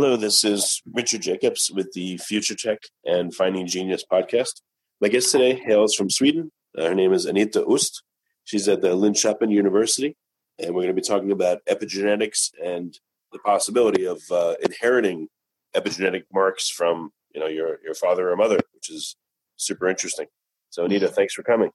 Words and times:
Hello, 0.00 0.14
this 0.14 0.44
is 0.44 0.80
Richard 0.94 1.22
Jacobs 1.22 1.72
with 1.74 1.90
the 1.92 2.18
Future 2.18 2.54
Tech 2.54 2.78
and 3.04 3.34
Finding 3.34 3.66
Genius 3.66 4.04
podcast. 4.08 4.62
My 5.00 5.08
guest 5.08 5.32
today 5.32 5.56
hails 5.56 5.96
from 5.96 6.08
Sweden. 6.08 6.52
Uh, 6.78 6.84
her 6.84 6.94
name 6.94 7.12
is 7.12 7.26
Anita 7.26 7.62
Öst. 7.62 8.02
She's 8.44 8.68
at 8.68 8.80
the 8.80 8.90
Linköping 8.90 9.50
University, 9.50 10.16
and 10.60 10.68
we're 10.68 10.82
going 10.82 10.94
to 10.94 11.02
be 11.02 11.04
talking 11.04 11.32
about 11.32 11.64
epigenetics 11.68 12.50
and 12.64 12.96
the 13.32 13.40
possibility 13.40 14.04
of 14.06 14.22
uh, 14.30 14.54
inheriting 14.62 15.26
epigenetic 15.74 16.22
marks 16.32 16.70
from 16.70 17.10
you 17.34 17.40
know 17.40 17.48
your 17.48 17.80
your 17.82 17.94
father 17.94 18.30
or 18.30 18.36
mother, 18.36 18.60
which 18.74 18.90
is 18.90 19.16
super 19.56 19.88
interesting. 19.88 20.26
So, 20.70 20.84
Anita, 20.84 21.08
thanks 21.08 21.34
for 21.34 21.42
coming. 21.42 21.72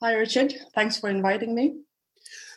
Hi, 0.00 0.12
Richard. 0.12 0.54
Thanks 0.76 1.00
for 1.00 1.10
inviting 1.10 1.56
me. 1.56 1.80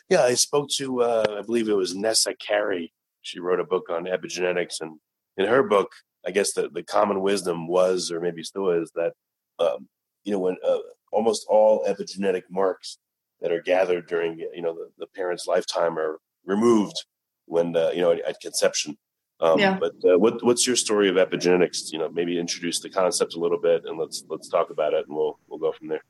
Yeah, 0.08 0.22
I 0.22 0.34
spoke 0.34 0.68
to 0.76 1.02
uh, 1.02 1.38
I 1.40 1.42
believe 1.42 1.68
it 1.68 1.74
was 1.74 1.92
Nessa 1.92 2.34
Carey 2.36 2.92
she 3.22 3.40
wrote 3.40 3.60
a 3.60 3.64
book 3.64 3.88
on 3.90 4.04
epigenetics, 4.04 4.80
and 4.80 4.98
in 5.36 5.46
her 5.46 5.62
book, 5.62 5.90
I 6.26 6.30
guess 6.30 6.52
the, 6.52 6.68
the 6.68 6.82
common 6.82 7.20
wisdom 7.20 7.66
was, 7.66 8.10
or 8.10 8.20
maybe 8.20 8.42
still 8.42 8.70
is, 8.70 8.90
that 8.94 9.12
um, 9.58 9.88
you 10.24 10.32
know 10.32 10.38
when 10.38 10.56
uh, 10.66 10.78
almost 11.10 11.46
all 11.48 11.84
epigenetic 11.86 12.42
marks 12.50 12.98
that 13.40 13.52
are 13.52 13.62
gathered 13.62 14.06
during 14.06 14.38
you 14.38 14.62
know 14.62 14.74
the, 14.74 14.88
the 14.98 15.06
parent's 15.06 15.46
lifetime 15.46 15.98
are 15.98 16.18
removed 16.44 17.04
when 17.46 17.76
uh, 17.76 17.90
you 17.90 18.00
know 18.00 18.12
at 18.12 18.40
conception. 18.40 18.96
Um, 19.40 19.58
yeah. 19.58 19.76
But 19.78 19.94
uh, 20.08 20.18
what, 20.18 20.44
what's 20.44 20.68
your 20.68 20.76
story 20.76 21.08
of 21.08 21.16
epigenetics? 21.16 21.90
You 21.90 21.98
know, 21.98 22.08
maybe 22.08 22.38
introduce 22.38 22.78
the 22.78 22.88
concept 22.88 23.34
a 23.34 23.40
little 23.40 23.58
bit, 23.58 23.84
and 23.86 23.98
let's 23.98 24.24
let's 24.28 24.48
talk 24.48 24.70
about 24.70 24.94
it, 24.94 25.06
and 25.06 25.16
we'll 25.16 25.38
we'll 25.48 25.58
go 25.58 25.72
from 25.72 25.88
there. 25.88 26.02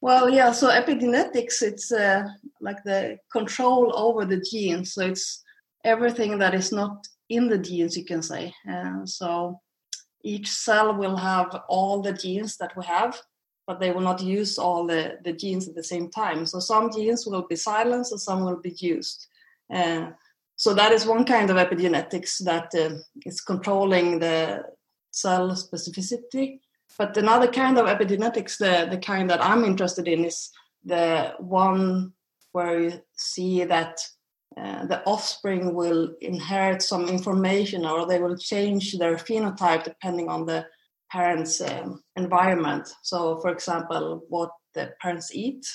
Well, 0.00 0.28
yeah. 0.28 0.52
So 0.52 0.68
epigenetics, 0.68 1.62
it's 1.62 1.90
uh, 1.90 2.28
like 2.60 2.84
the 2.84 3.18
control 3.32 3.96
over 3.96 4.26
the 4.26 4.40
genes. 4.40 4.92
So 4.92 5.06
it's 5.06 5.42
everything 5.84 6.38
that 6.38 6.54
is 6.54 6.72
not 6.72 7.06
in 7.28 7.48
the 7.48 7.58
genes, 7.58 7.96
you 7.96 8.04
can 8.04 8.22
say. 8.22 8.54
Uh, 8.70 9.04
so 9.04 9.60
each 10.22 10.48
cell 10.48 10.94
will 10.94 11.16
have 11.16 11.62
all 11.68 12.02
the 12.02 12.12
genes 12.12 12.56
that 12.56 12.76
we 12.76 12.84
have, 12.84 13.20
but 13.66 13.80
they 13.80 13.92
will 13.92 14.00
not 14.00 14.22
use 14.22 14.58
all 14.58 14.86
the, 14.86 15.18
the 15.24 15.32
genes 15.32 15.68
at 15.68 15.74
the 15.74 15.84
same 15.84 16.10
time. 16.10 16.46
So 16.46 16.58
some 16.58 16.90
genes 16.92 17.26
will 17.26 17.46
be 17.46 17.56
silenced 17.56 18.12
and 18.12 18.20
some 18.20 18.44
will 18.44 18.60
be 18.60 18.74
used. 18.78 19.26
Uh, 19.72 20.10
so 20.56 20.72
that 20.74 20.92
is 20.92 21.06
one 21.06 21.24
kind 21.24 21.50
of 21.50 21.56
epigenetics 21.56 22.38
that 22.44 22.74
uh, 22.74 22.96
is 23.26 23.40
controlling 23.40 24.18
the 24.18 24.64
cell 25.10 25.50
specificity. 25.50 26.60
But 26.96 27.16
another 27.16 27.48
kind 27.48 27.76
of 27.78 27.86
epigenetics, 27.86 28.58
the, 28.58 28.88
the 28.90 28.98
kind 28.98 29.28
that 29.30 29.44
I'm 29.44 29.64
interested 29.64 30.06
in, 30.06 30.24
is 30.24 30.50
the 30.84 31.34
one 31.38 32.12
where 32.52 32.80
you 32.80 33.02
see 33.16 33.64
that 33.64 33.98
uh, 34.56 34.86
the 34.86 35.02
offspring 35.04 35.74
will 35.74 36.14
inherit 36.20 36.80
some 36.80 37.08
information 37.08 37.84
or 37.84 38.06
they 38.06 38.20
will 38.20 38.36
change 38.36 38.92
their 38.98 39.16
phenotype 39.16 39.84
depending 39.84 40.28
on 40.28 40.46
the 40.46 40.64
parents' 41.10 41.60
um, 41.60 42.02
environment. 42.16 42.88
So, 43.02 43.38
for 43.40 43.50
example, 43.50 44.24
what 44.28 44.50
the 44.74 44.92
parents 45.00 45.34
eat 45.34 45.66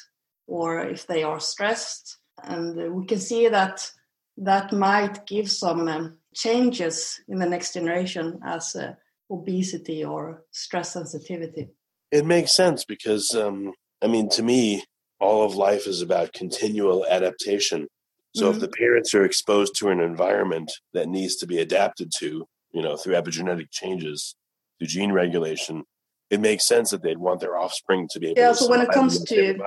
or 0.48 0.82
if 0.82 1.08
they 1.08 1.24
are 1.24 1.40
stressed. 1.40 2.18
And 2.44 2.94
we 2.94 3.06
can 3.06 3.20
see 3.20 3.50
that 3.50 3.90
that 4.38 4.72
might 4.72 5.26
give 5.26 5.52
some 5.52 5.88
um, 5.90 6.18
changes 6.34 7.20
in 7.28 7.40
the 7.40 7.46
next 7.46 7.74
generation 7.74 8.40
as 8.46 8.76
uh, 8.76 8.94
obesity 9.30 10.06
or 10.06 10.44
stress 10.52 10.94
sensitivity. 10.94 11.68
It 12.12 12.26
makes 12.26 12.56
sense 12.56 12.86
because, 12.86 13.36
um, 13.36 13.74
I 14.02 14.08
mean, 14.08 14.30
to 14.30 14.42
me, 14.42 14.84
all 15.20 15.46
of 15.46 15.56
life 15.56 15.86
is 15.86 16.02
about 16.02 16.32
continual 16.32 17.06
adaptation 17.06 17.88
so 18.36 18.46
mm-hmm. 18.46 18.56
if 18.56 18.62
the 18.62 18.68
parents 18.70 19.14
are 19.14 19.26
exposed 19.26 19.76
to 19.78 19.90
an 19.90 20.00
environment 20.00 20.72
that 20.94 21.10
needs 21.10 21.36
to 21.38 21.48
be 21.48 21.60
adapted 21.60 22.12
to, 22.20 22.48
you 22.72 22.82
know, 22.82 22.96
through 22.96 23.16
epigenetic 23.16 23.72
changes, 23.72 24.36
through 24.78 24.88
gene 24.88 25.12
regulation, 25.12 25.84
it 26.30 26.40
makes 26.40 26.68
sense 26.68 26.92
that 26.92 27.02
they'd 27.02 27.18
want 27.18 27.40
their 27.40 27.58
offspring 27.58 28.08
to 28.12 28.20
be 28.20 28.28
able 28.28 28.40
yeah, 28.40 28.50
to 28.50 28.56
so 28.56 28.70
when 28.70 28.82
it 28.82 28.92
comes 28.92 29.24
to 29.24 29.58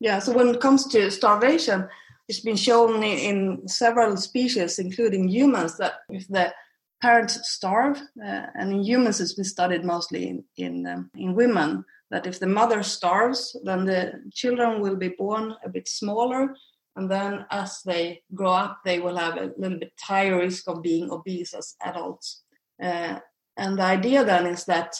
yeah, 0.00 0.18
so 0.18 0.32
when 0.32 0.48
it 0.48 0.60
comes 0.60 0.86
to 0.88 1.10
starvation, 1.10 1.88
it's 2.28 2.40
been 2.40 2.56
shown 2.56 3.02
in, 3.02 3.66
several 3.66 4.16
species, 4.16 4.78
including 4.78 5.28
humans, 5.28 5.78
that 5.78 5.94
if 6.10 6.28
the 6.28 6.52
parents 7.00 7.48
starve, 7.48 7.98
uh, 8.22 8.46
and 8.54 8.72
in 8.72 8.82
humans 8.82 9.20
it's 9.20 9.34
been 9.34 9.44
studied 9.44 9.84
mostly 9.84 10.28
in 10.28 10.44
in, 10.56 10.86
um, 10.86 11.10
in 11.14 11.34
women, 11.34 11.84
that 12.10 12.26
if 12.26 12.38
the 12.38 12.46
mother 12.46 12.82
starves, 12.82 13.56
then 13.64 13.86
the 13.86 14.12
children 14.34 14.82
will 14.82 14.96
be 14.96 15.08
born 15.08 15.54
a 15.64 15.70
bit 15.70 15.88
smaller 15.88 16.54
and 16.96 17.10
then 17.10 17.44
as 17.50 17.82
they 17.84 18.22
grow 18.34 18.52
up, 18.52 18.80
they 18.84 19.00
will 19.00 19.16
have 19.16 19.36
a 19.36 19.52
little 19.58 19.78
bit 19.78 19.92
higher 20.00 20.38
risk 20.38 20.68
of 20.68 20.82
being 20.82 21.10
obese 21.10 21.52
as 21.52 21.74
adults. 21.82 22.42
Uh, 22.82 23.18
and 23.56 23.78
the 23.78 23.82
idea 23.82 24.24
then 24.24 24.46
is 24.46 24.64
that 24.64 24.96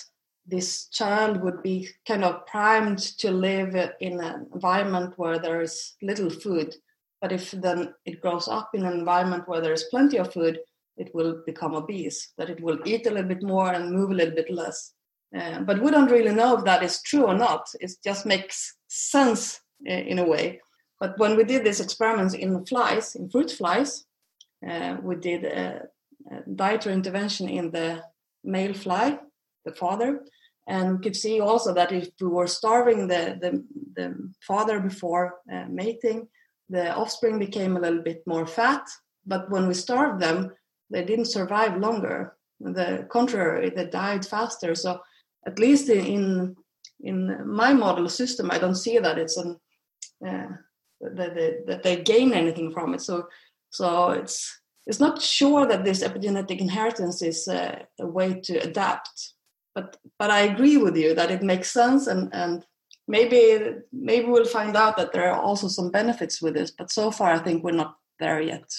this 0.46 0.88
child 0.88 1.42
would 1.42 1.62
be 1.62 1.88
kind 2.06 2.24
of 2.24 2.46
primed 2.46 2.98
to 2.98 3.30
live 3.30 3.74
in 4.00 4.20
an 4.20 4.46
environment 4.52 5.14
where 5.16 5.38
there 5.38 5.62
is 5.62 5.94
little 6.02 6.30
food. 6.30 6.74
But 7.20 7.32
if 7.32 7.52
then 7.52 7.94
it 8.04 8.20
grows 8.20 8.48
up 8.48 8.70
in 8.74 8.84
an 8.84 8.92
environment 8.92 9.48
where 9.48 9.60
there 9.60 9.72
is 9.72 9.84
plenty 9.84 10.18
of 10.18 10.32
food, 10.32 10.58
it 10.96 11.10
will 11.14 11.42
become 11.46 11.74
obese, 11.74 12.32
that 12.38 12.50
it 12.50 12.60
will 12.60 12.78
eat 12.84 13.06
a 13.06 13.10
little 13.10 13.28
bit 13.28 13.42
more 13.42 13.72
and 13.72 13.90
move 13.90 14.10
a 14.10 14.14
little 14.14 14.34
bit 14.34 14.50
less. 14.50 14.92
Uh, 15.36 15.60
but 15.60 15.80
we 15.80 15.90
don't 15.90 16.10
really 16.10 16.34
know 16.34 16.56
if 16.56 16.64
that 16.64 16.82
is 16.82 17.02
true 17.02 17.24
or 17.24 17.34
not. 17.34 17.66
It 17.80 17.92
just 18.04 18.26
makes 18.26 18.76
sense 18.88 19.60
uh, 19.88 19.92
in 19.92 20.18
a 20.18 20.24
way. 20.24 20.60
But 21.00 21.18
when 21.18 21.36
we 21.36 21.44
did 21.44 21.64
these 21.64 21.80
experiments 21.80 22.34
in 22.34 22.64
flies, 22.64 23.14
in 23.14 23.28
fruit 23.28 23.50
flies, 23.50 24.04
uh, 24.68 24.96
we 25.02 25.16
did 25.16 25.44
a, 25.44 25.82
a, 26.30 26.50
dietary 26.54 26.94
intervention 26.94 27.48
in 27.48 27.70
the 27.70 28.02
male 28.42 28.74
fly, 28.74 29.18
the 29.64 29.74
father, 29.74 30.24
and 30.66 30.92
we 30.92 31.02
could 31.02 31.16
see 31.16 31.40
also 31.40 31.74
that 31.74 31.92
if 31.92 32.08
we 32.20 32.28
were 32.28 32.46
starving 32.46 33.06
the, 33.06 33.38
the, 33.40 33.64
the 33.96 34.32
father 34.46 34.80
before 34.80 35.34
uh, 35.52 35.66
mating, 35.68 36.28
the 36.70 36.94
offspring 36.94 37.38
became 37.38 37.76
a 37.76 37.80
little 37.80 38.02
bit 38.02 38.22
more 38.26 38.46
fat. 38.46 38.82
But 39.26 39.50
when 39.50 39.68
we 39.68 39.74
starved 39.74 40.22
them, 40.22 40.52
they 40.90 41.04
didn't 41.04 41.26
survive 41.26 41.76
longer. 41.78 42.36
The 42.60 43.06
contrary, 43.10 43.70
they 43.70 43.86
died 43.86 44.24
faster. 44.24 44.74
So 44.74 45.00
at 45.46 45.58
least 45.58 45.88
in 45.88 46.56
in 47.00 47.46
my 47.46 47.74
model 47.74 48.08
system, 48.08 48.50
I 48.50 48.58
don't 48.58 48.76
see 48.76 48.98
that 48.98 49.18
it's 49.18 49.36
an 49.36 49.60
uh, 50.26 50.48
that 51.14 51.34
they, 51.34 51.58
that 51.66 51.82
they 51.82 51.96
gain 52.02 52.32
anything 52.32 52.72
from 52.72 52.94
it. 52.94 53.00
So 53.00 53.28
so 53.70 54.10
it's 54.10 54.60
it's 54.86 55.00
not 55.00 55.20
sure 55.20 55.66
that 55.66 55.84
this 55.84 56.02
epigenetic 56.02 56.58
inheritance 56.58 57.22
is 57.22 57.48
a, 57.48 57.86
a 58.00 58.06
way 58.06 58.40
to 58.40 58.58
adapt. 58.58 59.34
But 59.74 59.96
but 60.18 60.30
I 60.30 60.40
agree 60.40 60.76
with 60.76 60.96
you 60.96 61.14
that 61.14 61.30
it 61.30 61.42
makes 61.42 61.70
sense 61.70 62.06
and 62.06 62.32
and 62.32 62.64
maybe 63.08 63.76
maybe 63.92 64.26
we'll 64.26 64.44
find 64.44 64.76
out 64.76 64.96
that 64.96 65.12
there 65.12 65.30
are 65.30 65.40
also 65.40 65.68
some 65.68 65.90
benefits 65.90 66.40
with 66.40 66.54
this. 66.54 66.70
But 66.70 66.90
so 66.90 67.10
far, 67.10 67.32
I 67.32 67.38
think 67.38 67.64
we're 67.64 67.72
not 67.72 67.96
there 68.20 68.40
yet. 68.40 68.70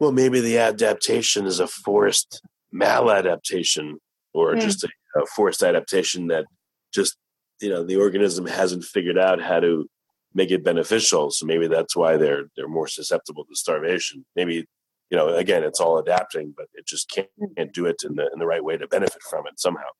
Well, 0.00 0.12
maybe 0.12 0.40
the 0.40 0.58
adaptation 0.58 1.46
is 1.46 1.60
a 1.60 1.66
forced 1.66 2.42
maladaptation 2.74 3.94
or 4.32 4.54
mm. 4.54 4.60
just 4.60 4.84
a, 4.84 4.88
a 5.16 5.26
forced 5.26 5.62
adaptation 5.62 6.26
that 6.28 6.44
just 6.92 7.16
you 7.60 7.70
know 7.70 7.84
the 7.84 7.96
organism 7.96 8.46
hasn't 8.46 8.84
figured 8.84 9.18
out 9.18 9.40
how 9.40 9.60
to 9.60 9.88
make 10.34 10.50
it 10.50 10.64
beneficial. 10.64 11.30
So 11.30 11.46
maybe 11.46 11.68
that's 11.68 11.96
why 11.96 12.16
they're 12.16 12.44
they're 12.56 12.68
more 12.68 12.88
susceptible 12.88 13.44
to 13.44 13.54
starvation. 13.54 14.24
Maybe 14.36 14.66
you 15.10 15.18
know, 15.18 15.28
again, 15.34 15.62
it's 15.62 15.80
all 15.80 15.98
adapting, 15.98 16.54
but 16.56 16.66
it 16.74 16.86
just 16.86 17.10
can't, 17.10 17.28
hmm. 17.38 17.52
can't 17.56 17.72
do 17.72 17.86
it 17.86 18.02
in 18.04 18.14
the 18.16 18.30
in 18.32 18.38
the 18.38 18.46
right 18.46 18.64
way 18.64 18.76
to 18.76 18.88
benefit 18.88 19.22
from 19.30 19.46
it 19.46 19.60
somehow. 19.60 19.90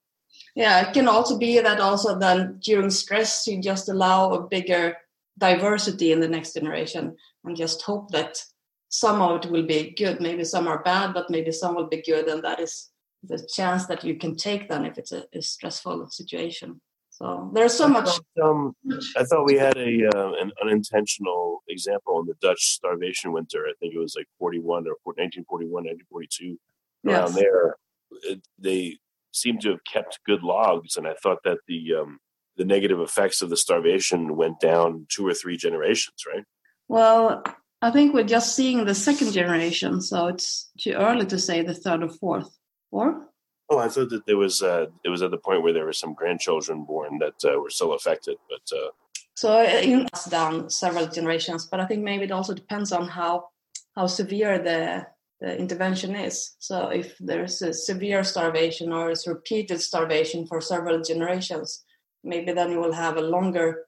Yeah, 0.56 0.88
it 0.88 0.94
can 0.94 1.08
also 1.08 1.38
be 1.38 1.60
that 1.60 1.80
also 1.80 2.18
then 2.18 2.58
during 2.62 2.90
stress 2.90 3.46
you 3.46 3.60
just 3.60 3.88
allow 3.88 4.32
a 4.32 4.46
bigger 4.46 4.96
diversity 5.38 6.12
in 6.12 6.20
the 6.20 6.28
next 6.28 6.54
generation 6.54 7.16
and 7.44 7.56
just 7.56 7.82
hope 7.82 8.10
that 8.10 8.42
some 8.88 9.20
of 9.20 9.44
it 9.44 9.50
will 9.50 9.66
be 9.66 9.94
good. 9.96 10.20
Maybe 10.20 10.44
some 10.44 10.68
are 10.68 10.82
bad, 10.82 11.12
but 11.14 11.30
maybe 11.30 11.50
some 11.50 11.74
will 11.74 11.88
be 11.88 12.02
good, 12.02 12.28
and 12.28 12.42
that 12.44 12.60
is 12.60 12.90
the 13.22 13.38
chance 13.52 13.86
that 13.86 14.04
you 14.04 14.16
can 14.16 14.36
take 14.36 14.68
then 14.68 14.84
if 14.84 14.98
it's 14.98 15.12
a, 15.12 15.24
a 15.32 15.42
stressful 15.42 16.08
situation. 16.10 16.80
So 17.14 17.48
there's 17.54 17.74
so 17.74 17.84
I 17.84 17.88
much. 17.88 18.08
Thought, 18.36 18.50
um, 18.50 18.74
I 19.16 19.22
thought 19.22 19.44
we 19.44 19.54
had 19.54 19.76
a 19.76 20.08
uh, 20.16 20.32
an 20.40 20.50
unintentional 20.60 21.62
example 21.68 22.18
in 22.18 22.26
the 22.26 22.34
Dutch 22.42 22.64
starvation 22.64 23.32
winter. 23.32 23.66
I 23.68 23.72
think 23.78 23.94
it 23.94 24.00
was 24.00 24.16
like 24.16 24.26
41 24.40 24.88
or 24.88 24.96
1941, 25.04 25.70
1942. 25.70 26.58
Around 27.06 27.26
yes. 27.26 27.34
there, 27.34 27.76
it, 28.24 28.40
they 28.58 28.98
seem 29.32 29.58
to 29.60 29.70
have 29.70 29.84
kept 29.84 30.18
good 30.26 30.42
logs, 30.42 30.96
and 30.96 31.06
I 31.06 31.14
thought 31.22 31.38
that 31.44 31.58
the 31.68 31.94
um, 32.00 32.18
the 32.56 32.64
negative 32.64 32.98
effects 32.98 33.42
of 33.42 33.48
the 33.48 33.56
starvation 33.56 34.34
went 34.36 34.58
down 34.58 35.06
two 35.08 35.24
or 35.24 35.34
three 35.34 35.56
generations, 35.56 36.24
right? 36.26 36.44
Well, 36.88 37.44
I 37.80 37.92
think 37.92 38.12
we're 38.12 38.24
just 38.24 38.56
seeing 38.56 38.84
the 38.84 38.94
second 38.94 39.30
generation, 39.30 40.00
so 40.00 40.26
it's 40.26 40.68
too 40.80 40.94
early 40.94 41.26
to 41.26 41.38
say 41.38 41.62
the 41.62 41.74
third 41.74 42.02
or 42.02 42.08
fourth. 42.08 42.50
Or 42.90 43.28
Oh, 43.70 43.78
I 43.78 43.88
thought 43.88 44.10
that 44.10 44.26
there 44.26 44.36
was 44.36 44.62
uh, 44.62 44.86
it 45.04 45.08
was 45.08 45.22
at 45.22 45.30
the 45.30 45.38
point 45.38 45.62
where 45.62 45.72
there 45.72 45.86
were 45.86 45.92
some 45.92 46.14
grandchildren 46.14 46.84
born 46.84 47.18
that 47.18 47.34
uh, 47.44 47.58
were 47.58 47.70
still 47.70 47.94
affected, 47.94 48.36
but 48.48 48.76
uh... 48.76 48.90
so 49.34 49.64
it's 49.66 50.26
down 50.26 50.68
several 50.68 51.06
generations. 51.06 51.66
But 51.66 51.80
I 51.80 51.86
think 51.86 52.02
maybe 52.02 52.24
it 52.24 52.32
also 52.32 52.54
depends 52.54 52.92
on 52.92 53.08
how 53.08 53.48
how 53.96 54.06
severe 54.06 54.58
the 54.58 55.06
the 55.40 55.56
intervention 55.58 56.14
is. 56.14 56.56
So 56.58 56.88
if 56.88 57.16
there's 57.18 57.62
a 57.62 57.72
severe 57.72 58.22
starvation 58.24 58.92
or 58.92 59.10
is 59.10 59.26
repeated 59.26 59.80
starvation 59.80 60.46
for 60.46 60.60
several 60.60 61.00
generations, 61.02 61.84
maybe 62.22 62.52
then 62.52 62.70
you 62.70 62.80
will 62.80 62.92
have 62.92 63.16
a 63.16 63.28
longer 63.36 63.86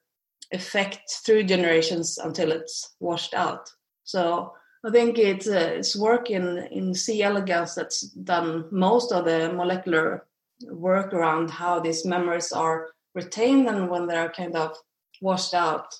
effect 0.53 1.01
through 1.25 1.45
generations 1.45 2.19
until 2.19 2.53
it's 2.53 2.95
washed 3.01 3.35
out. 3.35 3.71
So 4.05 4.53
I 4.87 4.91
think 4.91 5.19
it's 5.19 5.49
uh, 5.49 5.73
it's 5.79 5.97
work 5.97 6.31
in 6.31 6.59
in 6.71 6.95
C. 6.95 7.23
elegans 7.23 7.75
that's 7.75 8.03
done 8.03 8.67
most 8.71 9.11
of 9.11 9.25
the 9.25 9.53
molecular 9.53 10.27
work 10.71 11.13
around 11.13 11.51
how 11.51 11.81
these 11.81 12.05
memories 12.05 12.53
are 12.53 12.91
retained 13.15 13.69
and 13.69 13.91
when 13.91 14.07
they're 14.07 14.31
kind 14.31 14.55
of 14.55 14.77
washed 15.21 15.55
out. 15.55 15.93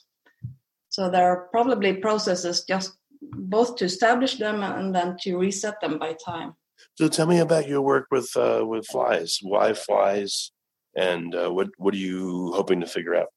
So 0.89 1.11
there 1.11 1.27
are 1.27 1.49
probably 1.51 1.95
processes 1.95 2.65
just 2.65 2.97
both 3.21 3.75
to 3.77 3.85
establish 3.85 4.37
them 4.37 4.63
and 4.63 4.95
then 4.95 5.17
to 5.23 5.37
reset 5.37 5.81
them 5.81 5.99
by 5.99 6.15
time. 6.25 6.55
So 6.95 7.09
tell 7.09 7.27
me 7.27 7.41
about 7.41 7.67
your 7.67 7.83
work 7.83 8.07
with 8.13 8.31
uh, 8.37 8.65
with 8.65 8.87
flies. 8.87 9.41
Why 9.43 9.73
flies, 9.73 10.53
and 10.95 11.35
uh, 11.35 11.51
what 11.51 11.69
what 11.79 11.93
are 11.93 12.05
you 12.11 12.53
hoping 12.55 12.81
to 12.81 12.87
figure 12.87 13.17
out? 13.17 13.29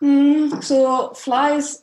Mm, 0.00 0.62
so 0.62 1.12
flies, 1.14 1.82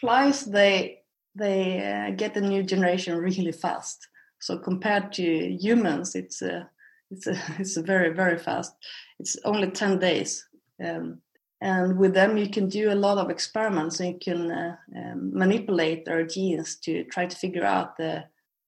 flies 0.00 0.44
they 0.44 0.95
they 1.36 1.82
uh, 1.82 2.10
get 2.16 2.36
a 2.36 2.40
new 2.40 2.62
generation 2.62 3.16
really 3.18 3.52
fast. 3.52 4.08
So 4.40 4.58
compared 4.58 5.12
to 5.14 5.22
humans, 5.22 6.14
it's 6.14 6.42
a, 6.42 6.68
it's 7.10 7.26
a, 7.26 7.36
it's 7.58 7.76
a 7.76 7.82
very 7.82 8.14
very 8.14 8.38
fast. 8.38 8.74
It's 9.18 9.36
only 9.44 9.70
ten 9.70 9.98
days, 9.98 10.46
um, 10.84 11.18
and 11.60 11.98
with 11.98 12.14
them 12.14 12.36
you 12.36 12.48
can 12.50 12.68
do 12.68 12.92
a 12.92 12.94
lot 13.06 13.18
of 13.18 13.30
experiments. 13.30 14.00
And 14.00 14.14
you 14.14 14.18
can 14.20 14.50
uh, 14.50 14.76
um, 14.96 15.30
manipulate 15.32 16.04
their 16.04 16.26
genes 16.26 16.76
to 16.80 17.04
try 17.04 17.26
to 17.26 17.36
figure 17.36 17.64
out 17.64 17.96
the 17.96 18.24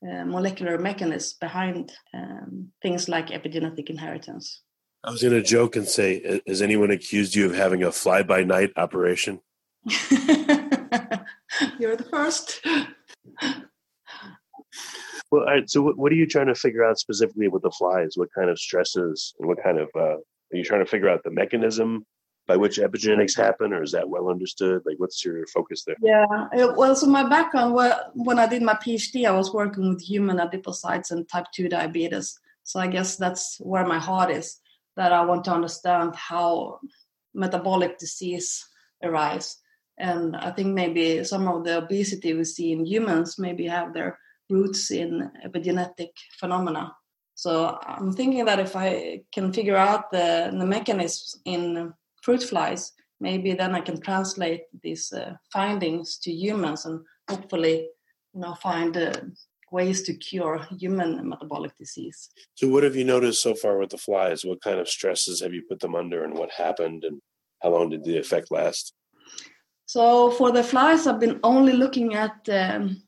uh, 0.07 0.25
molecular 0.25 0.79
mechanisms 0.79 1.35
behind 1.35 1.93
um, 2.15 2.69
things 2.83 3.09
like 3.09 3.29
epigenetic 3.29 3.91
inheritance. 3.91 4.63
I 5.05 5.11
was 5.11 5.23
going 5.23 5.35
to 5.35 5.43
joke 5.43 5.77
and 5.77 5.87
say, 5.87 6.41
has 6.47 6.61
anyone 6.61 6.91
accused 6.91 7.35
you 7.35 7.47
of 7.47 7.55
having 7.55 7.83
a 7.85 7.93
fly 7.93 8.23
by 8.23 8.43
night 8.43 8.73
operation? 8.77 9.41
You're 11.79 11.97
the 11.97 12.05
first. 12.05 12.61
Well, 15.31 15.43
all 15.43 15.47
right. 15.47 15.69
So, 15.69 15.83
what, 15.83 15.99
what, 15.99 16.13
are 16.13 16.17
you 16.17 16.27
trying 16.27 16.47
to 16.47 16.55
figure 16.55 16.85
out 16.85 16.99
specifically 16.99 17.49
with 17.49 17.63
the 17.63 17.71
flies? 17.71 18.13
What 18.17 18.29
kind 18.35 18.49
of 18.49 18.59
stresses 18.59 19.35
and 19.39 19.49
what 19.49 19.63
kind 19.63 19.79
of 19.79 19.89
uh, 19.95 20.17
are 20.17 20.57
you 20.57 20.65
trying 20.65 20.85
to 20.85 20.91
figure 20.91 21.09
out 21.09 21.23
the 21.23 21.31
mechanism 21.31 22.07
by 22.47 22.57
which 22.57 22.79
epigenetics 22.79 23.37
happen, 23.37 23.75
or 23.75 23.83
is 23.83 23.93
that 23.93 24.09
well 24.09 24.31
understood? 24.31 24.83
Like, 24.87 24.99
what's 24.99 25.23
your 25.23 25.47
focus 25.49 25.85
there? 25.85 25.97
Yeah. 26.01 26.25
Well, 26.77 26.97
so 26.97 27.07
my 27.07 27.29
background, 27.29 27.75
well, 27.75 28.11
when 28.15 28.39
I 28.39 28.47
did 28.47 28.63
my 28.63 28.75
PhD, 28.75 29.27
I 29.27 29.33
was 29.33 29.53
working 29.53 29.91
with 29.91 30.01
human 30.01 30.39
adipocytes 30.39 31.11
and 31.11 31.29
type 31.29 31.47
two 31.55 31.69
diabetes. 31.69 32.39
So 32.65 32.81
I 32.81 32.87
guess 32.87 33.17
that's 33.17 33.59
where 33.61 33.87
my 33.87 33.99
heart 33.99 34.31
is. 34.31 34.61
That 34.97 35.13
I 35.13 35.25
want 35.25 35.45
to 35.45 35.53
understand 35.53 36.17
how 36.17 36.81
metabolic 37.33 37.99
disease 37.99 38.67
arise 39.05 39.59
and 39.99 40.37
i 40.37 40.51
think 40.51 40.69
maybe 40.69 41.25
some 41.25 41.49
of 41.49 41.65
the 41.65 41.79
obesity 41.79 42.35
we 42.35 42.45
see 42.45 42.73
in 42.73 42.85
humans 42.85 43.39
maybe 43.39 43.67
have 43.67 43.93
their 43.93 44.19
roots 44.51 44.91
in 44.91 45.31
epigenetic 45.47 46.11
phenomena. 46.39 46.93
So 47.35 47.79
i'm 47.83 48.13
thinking 48.13 48.45
that 48.47 48.61
if 48.61 48.75
i 48.77 49.21
can 49.33 49.53
figure 49.53 49.77
out 49.77 50.11
the, 50.11 50.51
the 50.53 50.67
mechanisms 50.67 51.41
in 51.45 51.93
fruit 52.23 52.43
flies 52.43 52.93
maybe 53.21 53.55
then 53.55 53.75
i 53.75 53.81
can 53.81 54.01
translate 54.01 54.63
these 54.83 55.13
uh, 55.13 55.35
findings 55.53 56.19
to 56.19 56.33
humans 56.33 56.87
and 56.87 57.01
hopefully 57.29 57.89
you 58.35 58.41
know 58.41 58.55
find 58.55 58.97
uh, 58.97 59.13
ways 59.71 60.03
to 60.03 60.15
cure 60.15 60.67
human 60.79 61.29
metabolic 61.29 61.77
disease. 61.79 62.31
So 62.55 62.69
what 62.69 62.85
have 62.85 62.97
you 62.97 63.05
noticed 63.05 63.43
so 63.43 63.55
far 63.55 63.79
with 63.79 63.91
the 63.91 63.99
flies? 63.99 64.45
What 64.45 64.63
kind 64.63 64.81
of 64.81 64.89
stresses 64.89 65.43
have 65.43 65.53
you 65.53 65.63
put 65.69 65.81
them 65.81 65.95
under 65.95 66.25
and 66.25 66.35
what 66.35 66.51
happened 66.51 67.05
and 67.05 67.21
how 67.63 67.71
long 67.71 67.91
did 67.91 68.05
the 68.05 68.17
effect 68.19 68.51
last 68.51 68.95
so 69.89 70.31
for 70.33 70.53
the 70.53 70.63
flies, 70.63 71.07
I've 71.07 71.19
been 71.19 71.41
only 71.43 71.73
looking 71.73 72.15
at 72.15 72.47
um, 72.51 73.03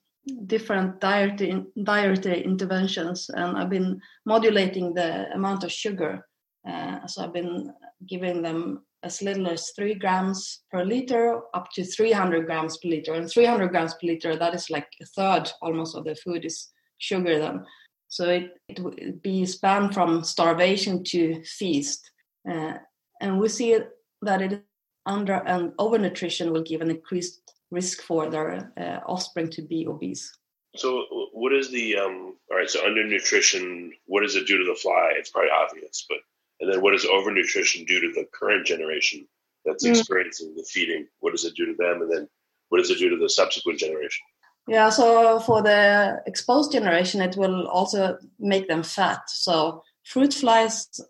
different 0.47 0.99
dietary, 0.99 1.63
dietary 1.83 2.43
interventions, 2.43 3.29
and 3.29 3.59
I've 3.59 3.69
been 3.69 4.01
modulating 4.25 4.95
the 4.95 5.31
amount 5.35 5.63
of 5.63 5.71
sugar. 5.71 6.27
Uh, 6.67 7.07
so 7.07 7.23
I've 7.23 7.35
been 7.35 7.71
giving 8.09 8.41
them 8.41 8.83
as 9.03 9.21
little 9.21 9.49
as 9.49 9.73
three 9.77 9.93
grams 9.93 10.61
per 10.71 10.83
liter 10.83 11.43
up 11.53 11.71
to 11.73 11.85
300 11.85 12.47
grams 12.47 12.79
per 12.79 12.89
liter. 12.89 13.13
And 13.13 13.31
300 13.31 13.69
grams 13.69 13.93
per 13.93 14.07
liter, 14.07 14.37
that 14.37 14.55
is 14.55 14.71
like 14.71 14.89
a 15.03 15.05
third 15.05 15.53
almost 15.61 15.95
of 15.95 16.05
the 16.05 16.15
food 16.15 16.47
is 16.47 16.71
sugar 16.97 17.39
then. 17.39 17.67
So 18.09 18.27
it, 18.31 18.53
it 18.69 18.81
would 18.81 19.21
be 19.21 19.45
span 19.45 19.93
from 19.93 20.25
starvation 20.25 21.05
to 21.09 21.45
feast. 21.45 22.11
Uh, 22.51 22.79
and 23.21 23.39
we 23.39 23.51
see 23.51 23.79
that 24.23 24.41
it 24.41 24.65
under 25.07 25.35
and 25.35 25.73
overnutrition 25.73 26.53
will 26.53 26.63
give 26.63 26.81
an 26.81 26.91
increased 26.91 27.55
risk 27.71 28.03
for 28.03 28.29
their 28.29 28.73
uh, 28.77 29.01
offspring 29.07 29.49
to 29.51 29.63
be 29.63 29.87
obese. 29.87 30.37
So, 30.77 31.05
what 31.33 31.53
is 31.53 31.71
the 31.71 31.97
um, 31.97 32.37
all 32.51 32.57
right? 32.57 32.71
So, 32.71 32.81
undernutrition, 32.81 33.91
what 34.07 34.23
does 34.23 34.37
it 34.37 34.47
do 34.47 34.59
to 34.59 34.65
the 34.65 34.79
fly? 34.79 35.13
It's 35.17 35.31
probably 35.31 35.51
obvious, 35.51 36.07
but 36.09 36.19
and 36.61 36.73
then 36.73 36.81
what 36.83 36.93
does 36.93 37.05
overnutrition 37.05 37.87
do 37.87 38.01
to 38.01 38.13
the 38.13 38.27
current 38.33 38.67
generation 38.67 39.27
that's 39.65 39.85
mm. 39.85 39.91
experiencing 39.91 40.55
the 40.57 40.65
feeding? 40.65 41.07
What 41.21 41.33
does 41.33 41.45
it 41.45 41.57
do 41.57 41.67
to 41.67 41.75
them, 41.75 42.03
and 42.03 42.13
then 42.13 42.29
what 42.69 42.79
does 42.79 42.91
it 42.91 42.99
do 42.99 43.11
to 43.11 43.17
the 43.17 43.29
subsequent 43.29 43.79
generation? 43.79 44.25
Yeah, 44.69 44.91
so 44.91 45.41
for 45.41 45.63
the 45.63 46.23
exposed 46.27 46.71
generation, 46.71 47.21
it 47.21 47.37
will 47.37 47.67
also 47.67 48.19
make 48.39 48.69
them 48.69 48.85
fat. 48.85 49.23
So, 49.29 49.83
fruit 50.05 50.33
flies 50.33 51.01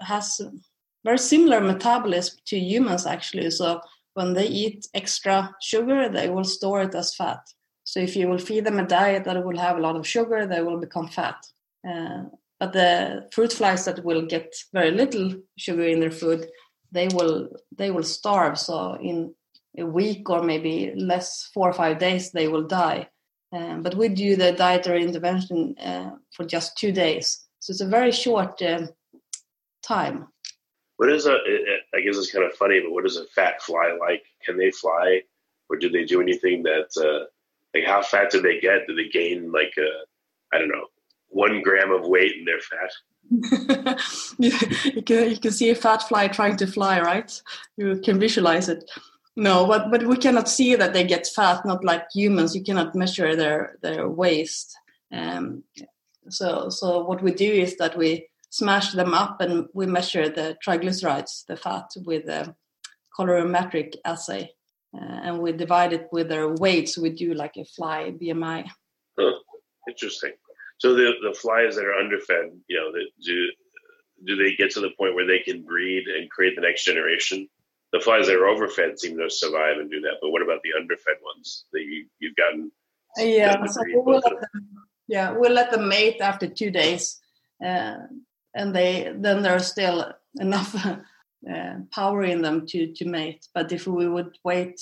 has 0.00 0.40
very 1.04 1.18
similar 1.18 1.60
metabolism 1.60 2.38
to 2.46 2.58
humans 2.58 3.06
actually. 3.06 3.50
So 3.50 3.80
when 4.14 4.34
they 4.34 4.46
eat 4.46 4.86
extra 4.94 5.54
sugar, 5.60 6.08
they 6.08 6.28
will 6.28 6.44
store 6.44 6.82
it 6.82 6.94
as 6.94 7.14
fat. 7.14 7.40
So 7.84 8.00
if 8.00 8.16
you 8.16 8.28
will 8.28 8.38
feed 8.38 8.64
them 8.64 8.78
a 8.78 8.86
diet 8.86 9.24
that 9.24 9.44
will 9.44 9.58
have 9.58 9.76
a 9.76 9.80
lot 9.80 9.96
of 9.96 10.06
sugar, 10.06 10.46
they 10.46 10.62
will 10.62 10.78
become 10.78 11.08
fat. 11.08 11.36
Uh, 11.88 12.24
but 12.58 12.72
the 12.72 13.28
fruit 13.32 13.52
flies 13.52 13.84
that 13.86 14.04
will 14.04 14.26
get 14.26 14.54
very 14.72 14.90
little 14.90 15.34
sugar 15.56 15.84
in 15.84 16.00
their 16.00 16.10
food, 16.10 16.46
they 16.92 17.08
will 17.08 17.48
they 17.76 17.90
will 17.90 18.02
starve. 18.02 18.58
So 18.58 18.94
in 19.00 19.34
a 19.78 19.86
week 19.86 20.28
or 20.28 20.42
maybe 20.42 20.92
less, 20.94 21.48
four 21.54 21.68
or 21.70 21.72
five 21.72 21.98
days, 21.98 22.32
they 22.32 22.48
will 22.48 22.66
die. 22.66 23.08
Um, 23.52 23.82
but 23.82 23.94
we 23.96 24.08
do 24.08 24.36
the 24.36 24.52
dietary 24.52 25.02
intervention 25.02 25.74
uh, 25.78 26.10
for 26.32 26.44
just 26.44 26.76
two 26.76 26.92
days, 26.92 27.46
so 27.58 27.72
it's 27.72 27.80
a 27.80 27.86
very 27.86 28.12
short 28.12 28.62
uh, 28.62 28.86
time. 29.82 30.28
What 31.00 31.10
is 31.10 31.24
a? 31.24 31.38
I 31.94 32.00
guess 32.02 32.18
it's 32.18 32.30
kind 32.30 32.44
of 32.44 32.52
funny, 32.52 32.78
but 32.78 32.92
what 32.92 33.06
is 33.06 33.16
a 33.16 33.24
fat 33.24 33.62
fly 33.62 33.96
like? 33.98 34.22
Can 34.44 34.58
they 34.58 34.70
fly, 34.70 35.22
or 35.70 35.78
do 35.78 35.88
they 35.88 36.04
do 36.04 36.20
anything 36.20 36.62
that? 36.64 36.90
Uh, 36.94 37.24
like, 37.74 37.86
how 37.86 38.02
fat 38.02 38.30
do 38.30 38.42
they 38.42 38.60
get? 38.60 38.86
Do 38.86 38.94
they 38.94 39.08
gain 39.08 39.50
like 39.50 39.72
a, 39.78 39.88
I 40.54 40.58
don't 40.58 40.68
know, 40.68 40.88
one 41.30 41.62
gram 41.62 41.90
of 41.90 42.06
weight 42.06 42.36
and 42.36 42.46
they're 42.46 42.60
fat? 42.60 43.98
you, 44.38 45.00
can, 45.00 45.30
you 45.30 45.38
can 45.38 45.52
see 45.52 45.70
a 45.70 45.74
fat 45.74 46.02
fly 46.02 46.28
trying 46.28 46.58
to 46.58 46.66
fly, 46.66 47.00
right? 47.00 47.42
You 47.78 47.98
can 48.04 48.20
visualize 48.20 48.68
it. 48.68 48.84
No, 49.36 49.66
but 49.66 49.90
but 49.90 50.06
we 50.06 50.18
cannot 50.18 50.50
see 50.50 50.74
that 50.74 50.92
they 50.92 51.04
get 51.04 51.26
fat. 51.26 51.64
Not 51.64 51.82
like 51.82 52.08
humans. 52.14 52.54
You 52.54 52.62
cannot 52.62 52.94
measure 52.94 53.34
their 53.34 53.78
their 53.80 54.06
waist. 54.06 54.76
Um, 55.10 55.64
so, 56.28 56.68
so 56.68 57.02
what 57.04 57.22
we 57.22 57.32
do 57.32 57.50
is 57.50 57.78
that 57.78 57.96
we 57.96 58.26
smash 58.50 58.92
them 58.92 59.14
up 59.14 59.40
and 59.40 59.66
we 59.72 59.86
measure 59.86 60.28
the 60.28 60.56
triglycerides, 60.64 61.46
the 61.46 61.56
fat, 61.56 61.90
with 62.04 62.28
a 62.28 62.54
colorimetric 63.18 63.94
assay, 64.04 64.50
uh, 64.94 65.20
and 65.24 65.38
we 65.40 65.52
divide 65.52 65.92
it 65.92 66.08
with 66.12 66.28
their 66.28 66.48
weight. 66.48 66.88
So 66.88 67.02
we 67.02 67.10
do 67.10 67.32
like 67.34 67.56
a 67.56 67.64
fly 67.64 68.12
BMI. 68.20 68.68
Huh. 69.18 69.32
Interesting. 69.88 70.32
So 70.78 70.94
the 70.94 71.12
the 71.22 71.34
flies 71.34 71.76
that 71.76 71.84
are 71.84 71.94
underfed, 71.94 72.52
you 72.68 72.76
know, 72.76 72.92
do 73.24 73.50
do 74.26 74.36
they 74.36 74.54
get 74.56 74.70
to 74.72 74.80
the 74.80 74.90
point 74.98 75.14
where 75.14 75.26
they 75.26 75.40
can 75.40 75.62
breed 75.62 76.06
and 76.06 76.30
create 76.30 76.54
the 76.56 76.62
next 76.62 76.84
generation? 76.84 77.48
The 77.92 78.00
flies 78.00 78.26
that 78.26 78.36
are 78.36 78.46
overfed 78.46 78.98
seem 78.98 79.16
to 79.18 79.28
survive 79.30 79.78
and 79.78 79.90
do 79.90 80.00
that, 80.02 80.18
but 80.20 80.30
what 80.30 80.42
about 80.42 80.62
the 80.62 80.70
underfed 80.78 81.18
ones 81.24 81.64
that 81.72 81.80
you, 81.80 82.06
you've 82.20 82.36
gotten? 82.36 82.70
Yeah, 83.16 83.64
so 83.66 83.80
we'll 83.88 84.20
them, 84.20 84.36
yeah, 85.08 85.32
we'll 85.32 85.52
let 85.52 85.72
them 85.72 85.88
mate 85.88 86.20
after 86.20 86.46
two 86.46 86.70
days, 86.70 87.18
uh, 87.64 87.96
and 88.54 88.74
they 88.74 89.12
then 89.16 89.42
there's 89.42 89.66
still 89.66 90.12
enough 90.40 90.74
uh, 90.76 91.74
power 91.92 92.24
in 92.24 92.42
them 92.42 92.66
to 92.66 92.92
to 92.94 93.04
mate. 93.04 93.46
But 93.54 93.72
if 93.72 93.86
we 93.86 94.08
would 94.08 94.36
wait 94.44 94.80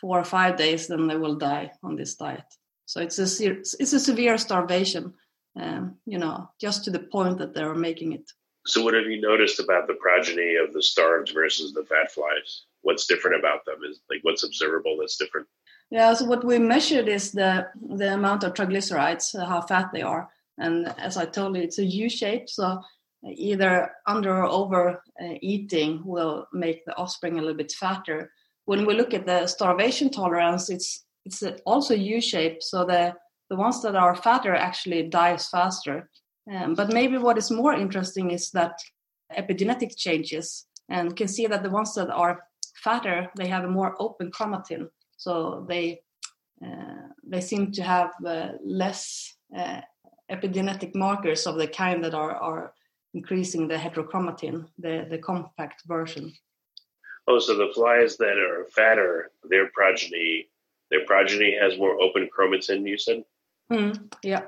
four 0.00 0.18
or 0.18 0.24
five 0.24 0.56
days, 0.56 0.86
then 0.86 1.06
they 1.06 1.16
will 1.16 1.36
die 1.36 1.72
on 1.82 1.96
this 1.96 2.14
diet. 2.14 2.44
So 2.86 3.00
it's 3.00 3.18
a 3.18 3.50
it's 3.50 3.92
a 3.92 4.00
severe 4.00 4.38
starvation, 4.38 5.14
um, 5.60 5.96
you 6.06 6.18
know, 6.18 6.50
just 6.60 6.84
to 6.84 6.90
the 6.90 6.98
point 6.98 7.38
that 7.38 7.54
they're 7.54 7.74
making 7.74 8.12
it. 8.12 8.30
So, 8.66 8.82
what 8.82 8.94
have 8.94 9.06
you 9.06 9.20
noticed 9.20 9.60
about 9.60 9.86
the 9.86 9.94
progeny 9.94 10.56
of 10.56 10.72
the 10.72 10.82
starved 10.82 11.32
versus 11.34 11.72
the 11.72 11.84
fat 11.84 12.10
flies? 12.12 12.64
What's 12.82 13.06
different 13.06 13.38
about 13.38 13.64
them? 13.64 13.76
Is 13.88 14.00
like 14.10 14.20
what's 14.22 14.44
observable 14.44 14.96
that's 14.98 15.16
different? 15.16 15.46
Yeah, 15.90 16.14
so 16.14 16.24
what 16.24 16.44
we 16.44 16.58
measured 16.58 17.08
is 17.08 17.32
the 17.32 17.68
the 17.96 18.14
amount 18.14 18.42
of 18.42 18.54
triglycerides, 18.54 19.38
how 19.46 19.60
fat 19.60 19.90
they 19.92 20.02
are, 20.02 20.30
and 20.58 20.88
as 20.98 21.16
I 21.16 21.26
told 21.26 21.56
you, 21.56 21.62
it's 21.62 21.78
a 21.78 21.84
U 21.84 22.08
shape. 22.08 22.48
So 22.48 22.80
either 23.32 23.90
under 24.06 24.36
or 24.36 24.46
over 24.46 25.02
uh, 25.22 25.34
eating 25.40 26.02
will 26.04 26.46
make 26.52 26.84
the 26.84 26.96
offspring 26.96 27.38
a 27.38 27.40
little 27.40 27.56
bit 27.56 27.72
fatter. 27.72 28.30
When 28.66 28.86
we 28.86 28.94
look 28.94 29.14
at 29.14 29.26
the 29.26 29.46
starvation 29.46 30.10
tolerance, 30.10 30.70
it's 30.70 31.04
it's 31.26 31.42
also 31.64 31.94
U-shaped, 31.94 32.62
So 32.62 32.84
the 32.84 33.14
the 33.50 33.56
ones 33.56 33.82
that 33.82 33.94
are 33.94 34.14
fatter 34.14 34.54
actually 34.54 35.08
dies 35.08 35.48
faster 35.48 36.08
um, 36.50 36.74
but 36.74 36.92
maybe 36.92 37.18
what 37.18 37.38
is 37.38 37.50
more 37.50 37.72
interesting 37.72 38.30
is 38.30 38.50
that 38.50 38.78
epigenetic 39.36 39.96
changes, 39.96 40.66
and 40.88 41.16
can 41.16 41.28
see 41.28 41.46
that 41.46 41.62
the 41.62 41.70
ones 41.70 41.94
that 41.94 42.10
are 42.10 42.46
fatter 42.82 43.30
they 43.36 43.46
have 43.46 43.64
a 43.64 43.68
more 43.68 43.94
open 43.98 44.30
chromatin, 44.30 44.88
so 45.16 45.64
they 45.68 46.00
uh, 46.64 47.08
they 47.26 47.40
seem 47.40 47.72
to 47.72 47.82
have 47.82 48.10
uh, 48.26 48.48
less 48.62 49.36
uh, 49.56 49.80
epigenetic 50.30 50.94
markers 50.94 51.46
of 51.46 51.56
the 51.56 51.66
kind 51.66 52.04
that 52.04 52.14
are, 52.14 52.36
are 52.36 52.74
increasing 53.14 53.68
the 53.68 53.76
heterochromatin, 53.76 54.66
the, 54.78 55.06
the 55.08 55.18
compact 55.18 55.82
version. 55.86 56.32
Oh, 57.26 57.38
so 57.38 57.56
the 57.56 57.72
flies 57.72 58.16
that 58.18 58.36
are 58.36 58.66
fatter, 58.74 59.30
their 59.48 59.70
progeny, 59.72 60.48
their 60.90 61.06
progeny 61.06 61.56
has 61.58 61.78
more 61.78 61.98
open 62.00 62.28
chromatin. 62.36 62.86
You 62.86 62.98
said. 62.98 63.24
Mm, 63.72 64.12
yeah. 64.22 64.42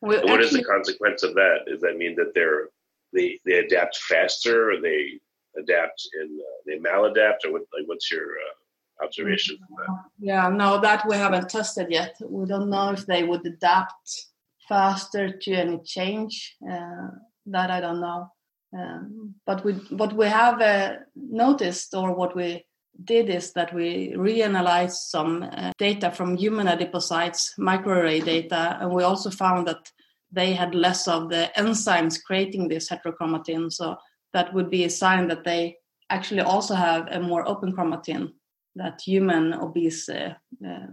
What 0.00 0.16
is 0.16 0.22
what 0.22 0.40
actually, 0.40 0.44
is 0.44 0.52
the 0.52 0.64
consequence 0.64 1.22
of 1.24 1.34
that? 1.34 1.64
Does 1.66 1.80
that 1.80 1.96
mean 1.96 2.14
that 2.14 2.32
they're 2.34 2.68
they 3.12 3.40
they 3.44 3.54
adapt 3.54 3.96
faster, 3.96 4.70
or 4.70 4.80
they 4.80 5.18
adapt 5.58 6.08
in 6.20 6.38
uh, 6.40 6.58
they 6.66 6.78
maladapt, 6.78 7.44
or 7.44 7.52
what, 7.52 7.62
like 7.76 7.86
what's 7.86 8.12
your 8.12 8.22
uh, 8.22 9.04
observation 9.04 9.58
from 9.58 9.76
that? 9.78 10.04
Yeah, 10.20 10.48
no, 10.50 10.80
that 10.80 11.04
we 11.08 11.16
haven't 11.16 11.48
tested 11.48 11.88
yet. 11.90 12.14
We 12.24 12.46
don't 12.46 12.70
know 12.70 12.90
if 12.90 13.06
they 13.06 13.24
would 13.24 13.44
adapt 13.44 14.26
faster 14.68 15.36
to 15.36 15.52
any 15.52 15.80
change. 15.84 16.56
Uh, 16.62 17.08
that 17.52 17.70
I 17.70 17.80
don't 17.80 18.00
know. 18.00 18.30
Um, 18.76 19.34
but 19.46 19.64
we, 19.64 19.72
what 19.90 20.12
we 20.12 20.26
have 20.26 20.60
uh, 20.60 20.96
noticed, 21.14 21.94
or 21.94 22.14
what 22.14 22.36
we 22.36 22.64
did 23.04 23.30
is 23.30 23.52
that 23.52 23.72
we 23.72 24.12
reanalyzed 24.12 25.08
some 25.10 25.42
uh, 25.42 25.72
data 25.78 26.10
from 26.10 26.36
human 26.36 26.66
adipocytes, 26.66 27.52
microarray 27.58 28.24
data, 28.24 28.78
and 28.80 28.92
we 28.92 29.04
also 29.04 29.30
found 29.30 29.66
that 29.68 29.90
they 30.30 30.52
had 30.52 30.74
less 30.74 31.08
of 31.08 31.30
the 31.30 31.50
enzymes 31.56 32.22
creating 32.22 32.68
this 32.68 32.90
heterochromatin. 32.90 33.72
So 33.72 33.96
that 34.34 34.52
would 34.52 34.68
be 34.68 34.84
a 34.84 34.90
sign 34.90 35.28
that 35.28 35.44
they 35.44 35.76
actually 36.10 36.42
also 36.42 36.74
have 36.74 37.06
a 37.10 37.20
more 37.20 37.48
open 37.48 37.72
chromatin, 37.72 38.32
that 38.76 39.00
human 39.00 39.54
obese 39.54 40.08
uh, 40.08 40.34
uh, 40.66 40.86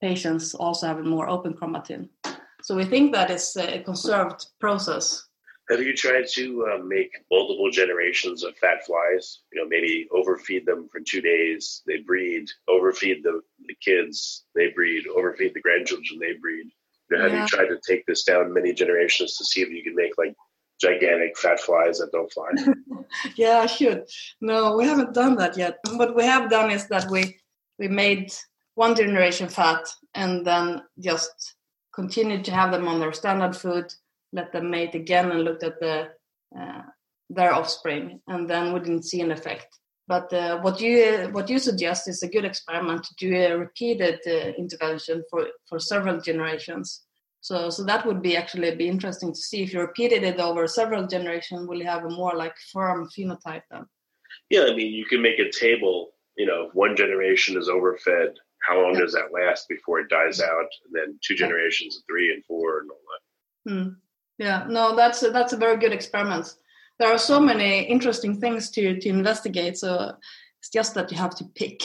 patients 0.00 0.54
also 0.54 0.86
have 0.86 0.98
a 0.98 1.02
more 1.02 1.28
open 1.28 1.54
chromatin. 1.54 2.08
So 2.62 2.76
we 2.76 2.84
think 2.84 3.14
that 3.14 3.30
it's 3.30 3.56
a 3.56 3.82
conserved 3.82 4.46
process 4.60 5.27
have 5.70 5.82
you 5.82 5.94
tried 5.94 6.26
to 6.34 6.66
uh, 6.66 6.82
make 6.82 7.12
multiple 7.30 7.70
generations 7.70 8.42
of 8.42 8.56
fat 8.56 8.84
flies? 8.86 9.40
You 9.52 9.60
know, 9.60 9.68
maybe 9.68 10.08
overfeed 10.12 10.64
them 10.64 10.88
for 10.90 11.00
two 11.00 11.20
days, 11.20 11.82
they 11.86 11.98
breed, 11.98 12.48
overfeed 12.68 13.22
the, 13.22 13.40
the 13.66 13.74
kids, 13.74 14.44
they 14.54 14.68
breed, 14.68 15.04
overfeed 15.06 15.54
the 15.54 15.60
grandchildren, 15.60 16.18
they 16.20 16.34
breed. 16.40 16.66
You 17.10 17.16
know, 17.16 17.24
have 17.24 17.32
yeah. 17.32 17.42
you 17.42 17.48
tried 17.48 17.68
to 17.68 17.78
take 17.86 18.06
this 18.06 18.24
down 18.24 18.52
many 18.52 18.72
generations 18.72 19.36
to 19.36 19.44
see 19.44 19.60
if 19.60 19.70
you 19.70 19.82
can 19.82 19.94
make 19.94 20.12
like 20.16 20.34
gigantic 20.80 21.36
fat 21.36 21.60
flies 21.60 21.98
that 21.98 22.12
don't 22.12 22.32
fly? 22.32 22.48
yeah, 23.36 23.58
I 23.58 23.66
should. 23.66 24.04
No, 24.40 24.76
we 24.76 24.84
haven't 24.86 25.14
done 25.14 25.36
that 25.36 25.56
yet. 25.56 25.78
What 25.92 26.16
we 26.16 26.24
have 26.24 26.50
done 26.50 26.70
is 26.70 26.86
that 26.88 27.10
we 27.10 27.38
we 27.78 27.88
made 27.88 28.32
one 28.74 28.94
generation 28.94 29.48
fat 29.48 29.86
and 30.14 30.46
then 30.46 30.82
just 30.98 31.54
continued 31.94 32.44
to 32.44 32.52
have 32.52 32.70
them 32.72 32.88
on 32.88 33.00
their 33.00 33.12
standard 33.12 33.56
food 33.56 33.92
let 34.32 34.52
them 34.52 34.70
mate 34.70 34.94
again 34.94 35.30
and 35.30 35.42
looked 35.42 35.62
at 35.62 35.80
the 35.80 36.08
uh, 36.58 36.82
their 37.30 37.52
offspring, 37.52 38.20
and 38.26 38.48
then 38.48 38.72
we 38.72 38.80
didn't 38.80 39.04
see 39.04 39.20
an 39.20 39.32
effect. 39.32 39.66
But 40.06 40.32
uh, 40.32 40.60
what 40.60 40.80
you 40.80 41.28
what 41.32 41.50
you 41.50 41.58
suggest 41.58 42.08
is 42.08 42.22
a 42.22 42.28
good 42.28 42.46
experiment 42.46 43.04
to 43.04 43.14
do 43.18 43.34
a 43.36 43.58
repeated 43.58 44.20
uh, 44.26 44.52
intervention 44.56 45.22
for 45.30 45.46
for 45.68 45.78
several 45.78 46.20
generations. 46.20 47.02
So 47.40 47.68
so 47.70 47.84
that 47.84 48.06
would 48.06 48.22
be 48.22 48.36
actually 48.36 48.74
be 48.74 48.88
interesting 48.88 49.32
to 49.32 49.40
see 49.40 49.62
if 49.62 49.72
you 49.72 49.80
repeated 49.80 50.22
it 50.24 50.40
over 50.40 50.66
several 50.66 51.06
generations, 51.06 51.68
will 51.68 51.78
you 51.78 51.86
have 51.86 52.04
a 52.04 52.10
more 52.10 52.34
like 52.34 52.56
firm 52.72 53.08
phenotype 53.10 53.62
then? 53.70 53.84
Yeah, 54.48 54.64
I 54.70 54.74
mean 54.74 54.92
you 54.92 55.04
can 55.04 55.20
make 55.20 55.38
a 55.38 55.50
table. 55.50 56.10
You 56.36 56.46
know, 56.46 56.70
one 56.72 56.96
generation 56.96 57.58
is 57.58 57.68
overfed. 57.68 58.36
How 58.60 58.80
long 58.80 58.94
yeah. 58.94 59.00
does 59.00 59.12
that 59.12 59.32
last 59.32 59.68
before 59.68 60.00
it 60.00 60.08
dies 60.08 60.40
out? 60.40 60.70
And 60.84 60.92
then 60.92 61.18
two 61.22 61.34
generations, 61.34 62.02
three 62.08 62.32
and 62.32 62.44
four, 62.44 62.80
and 62.80 62.90
all 62.90 63.04
that. 63.12 63.70
Hmm. 63.70 63.88
Yeah, 64.38 64.66
no, 64.68 64.94
that's 64.94 65.22
a, 65.22 65.30
that's 65.30 65.52
a 65.52 65.56
very 65.56 65.76
good 65.78 65.92
experiment. 65.92 66.54
There 66.98 67.12
are 67.12 67.18
so 67.18 67.40
many 67.40 67.82
interesting 67.82 68.40
things 68.40 68.70
to 68.70 68.98
to 68.98 69.08
investigate. 69.08 69.76
So 69.78 70.12
it's 70.60 70.70
just 70.70 70.94
that 70.94 71.10
you 71.10 71.18
have 71.18 71.34
to 71.36 71.44
pick. 71.54 71.82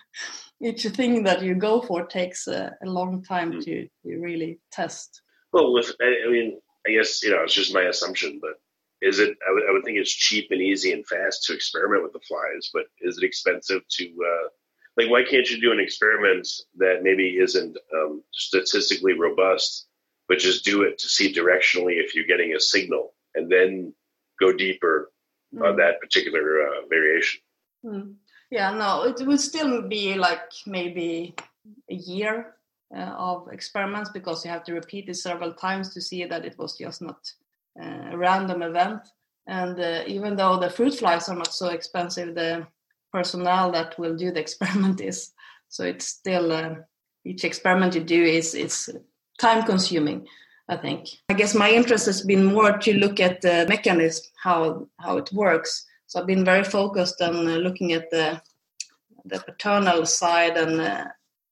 Each 0.62 0.84
thing 0.84 1.24
that 1.24 1.42
you 1.42 1.54
go 1.54 1.82
for 1.82 2.06
takes 2.06 2.46
a, 2.46 2.74
a 2.84 2.86
long 2.88 3.24
time 3.24 3.52
mm. 3.52 3.64
to, 3.64 3.88
to 4.04 4.18
really 4.20 4.60
test. 4.70 5.22
Well, 5.52 5.72
with 5.72 5.92
I 6.00 6.30
mean, 6.30 6.60
I 6.86 6.92
guess 6.92 7.22
you 7.22 7.30
know 7.30 7.42
it's 7.42 7.54
just 7.54 7.74
my 7.74 7.82
assumption, 7.82 8.38
but 8.40 8.54
is 9.00 9.18
it? 9.18 9.36
I 9.46 9.52
would, 9.52 9.64
I 9.68 9.72
would 9.72 9.84
think 9.84 9.98
it's 9.98 10.12
cheap 10.12 10.48
and 10.50 10.62
easy 10.62 10.92
and 10.92 11.06
fast 11.06 11.44
to 11.44 11.54
experiment 11.54 12.04
with 12.04 12.12
the 12.12 12.20
flies, 12.20 12.70
but 12.72 12.84
is 13.00 13.18
it 13.18 13.24
expensive 13.24 13.82
to? 13.88 14.04
Uh, 14.04 14.48
like, 14.96 15.10
why 15.10 15.24
can't 15.24 15.50
you 15.50 15.60
do 15.60 15.72
an 15.72 15.80
experiment 15.80 16.46
that 16.76 17.02
maybe 17.02 17.38
isn't 17.38 17.76
um, 17.94 18.22
statistically 18.32 19.14
robust? 19.14 19.86
But 20.32 20.38
just 20.38 20.64
do 20.64 20.80
it 20.80 20.96
to 20.96 21.06
see 21.10 21.30
directionally 21.30 22.02
if 22.02 22.14
you're 22.14 22.24
getting 22.24 22.54
a 22.54 22.60
signal 22.60 23.12
and 23.34 23.52
then 23.52 23.92
go 24.40 24.50
deeper 24.50 25.12
mm. 25.54 25.62
on 25.62 25.76
that 25.76 26.00
particular 26.00 26.62
uh, 26.62 26.86
variation. 26.88 27.42
Mm. 27.84 28.14
Yeah, 28.50 28.70
no, 28.70 29.02
it 29.04 29.20
would 29.26 29.40
still 29.40 29.82
be 29.82 30.14
like 30.14 30.50
maybe 30.64 31.34
a 31.90 31.94
year 31.94 32.54
uh, 32.96 33.12
of 33.18 33.48
experiments 33.52 34.08
because 34.08 34.42
you 34.42 34.50
have 34.50 34.64
to 34.64 34.72
repeat 34.72 35.10
it 35.10 35.16
several 35.16 35.52
times 35.52 35.92
to 35.92 36.00
see 36.00 36.24
that 36.24 36.46
it 36.46 36.56
was 36.56 36.78
just 36.78 37.02
not 37.02 37.30
uh, 37.78 38.12
a 38.12 38.16
random 38.16 38.62
event. 38.62 39.02
And 39.46 39.78
uh, 39.78 40.04
even 40.06 40.34
though 40.34 40.58
the 40.58 40.70
fruit 40.70 40.94
flies 40.94 41.28
are 41.28 41.36
not 41.36 41.52
so 41.52 41.68
expensive, 41.68 42.34
the 42.34 42.66
personnel 43.12 43.70
that 43.72 43.98
will 43.98 44.16
do 44.16 44.32
the 44.32 44.40
experiment 44.46 45.02
is. 45.02 45.32
So 45.68 45.84
it's 45.84 46.06
still 46.06 46.52
uh, 46.52 46.76
each 47.22 47.44
experiment 47.44 47.94
you 47.94 48.02
do 48.02 48.24
is 48.24 48.54
is 48.54 48.88
time 49.38 49.64
consuming 49.64 50.26
i 50.68 50.76
think. 50.76 51.08
I 51.28 51.34
guess 51.34 51.54
my 51.54 51.70
interest 51.70 52.06
has 52.06 52.22
been 52.22 52.44
more 52.44 52.78
to 52.78 52.94
look 52.94 53.20
at 53.20 53.40
the 53.40 53.66
mechanism 53.68 54.24
how 54.42 54.88
how 54.98 55.16
it 55.18 55.30
works. 55.32 55.84
So 56.06 56.20
i've 56.20 56.26
been 56.26 56.44
very 56.44 56.64
focused 56.64 57.20
on 57.20 57.34
uh, 57.48 57.56
looking 57.56 57.92
at 57.92 58.10
the 58.10 58.40
the 59.24 59.40
paternal 59.40 60.06
side 60.06 60.56
and 60.56 60.80
uh, 60.80 61.04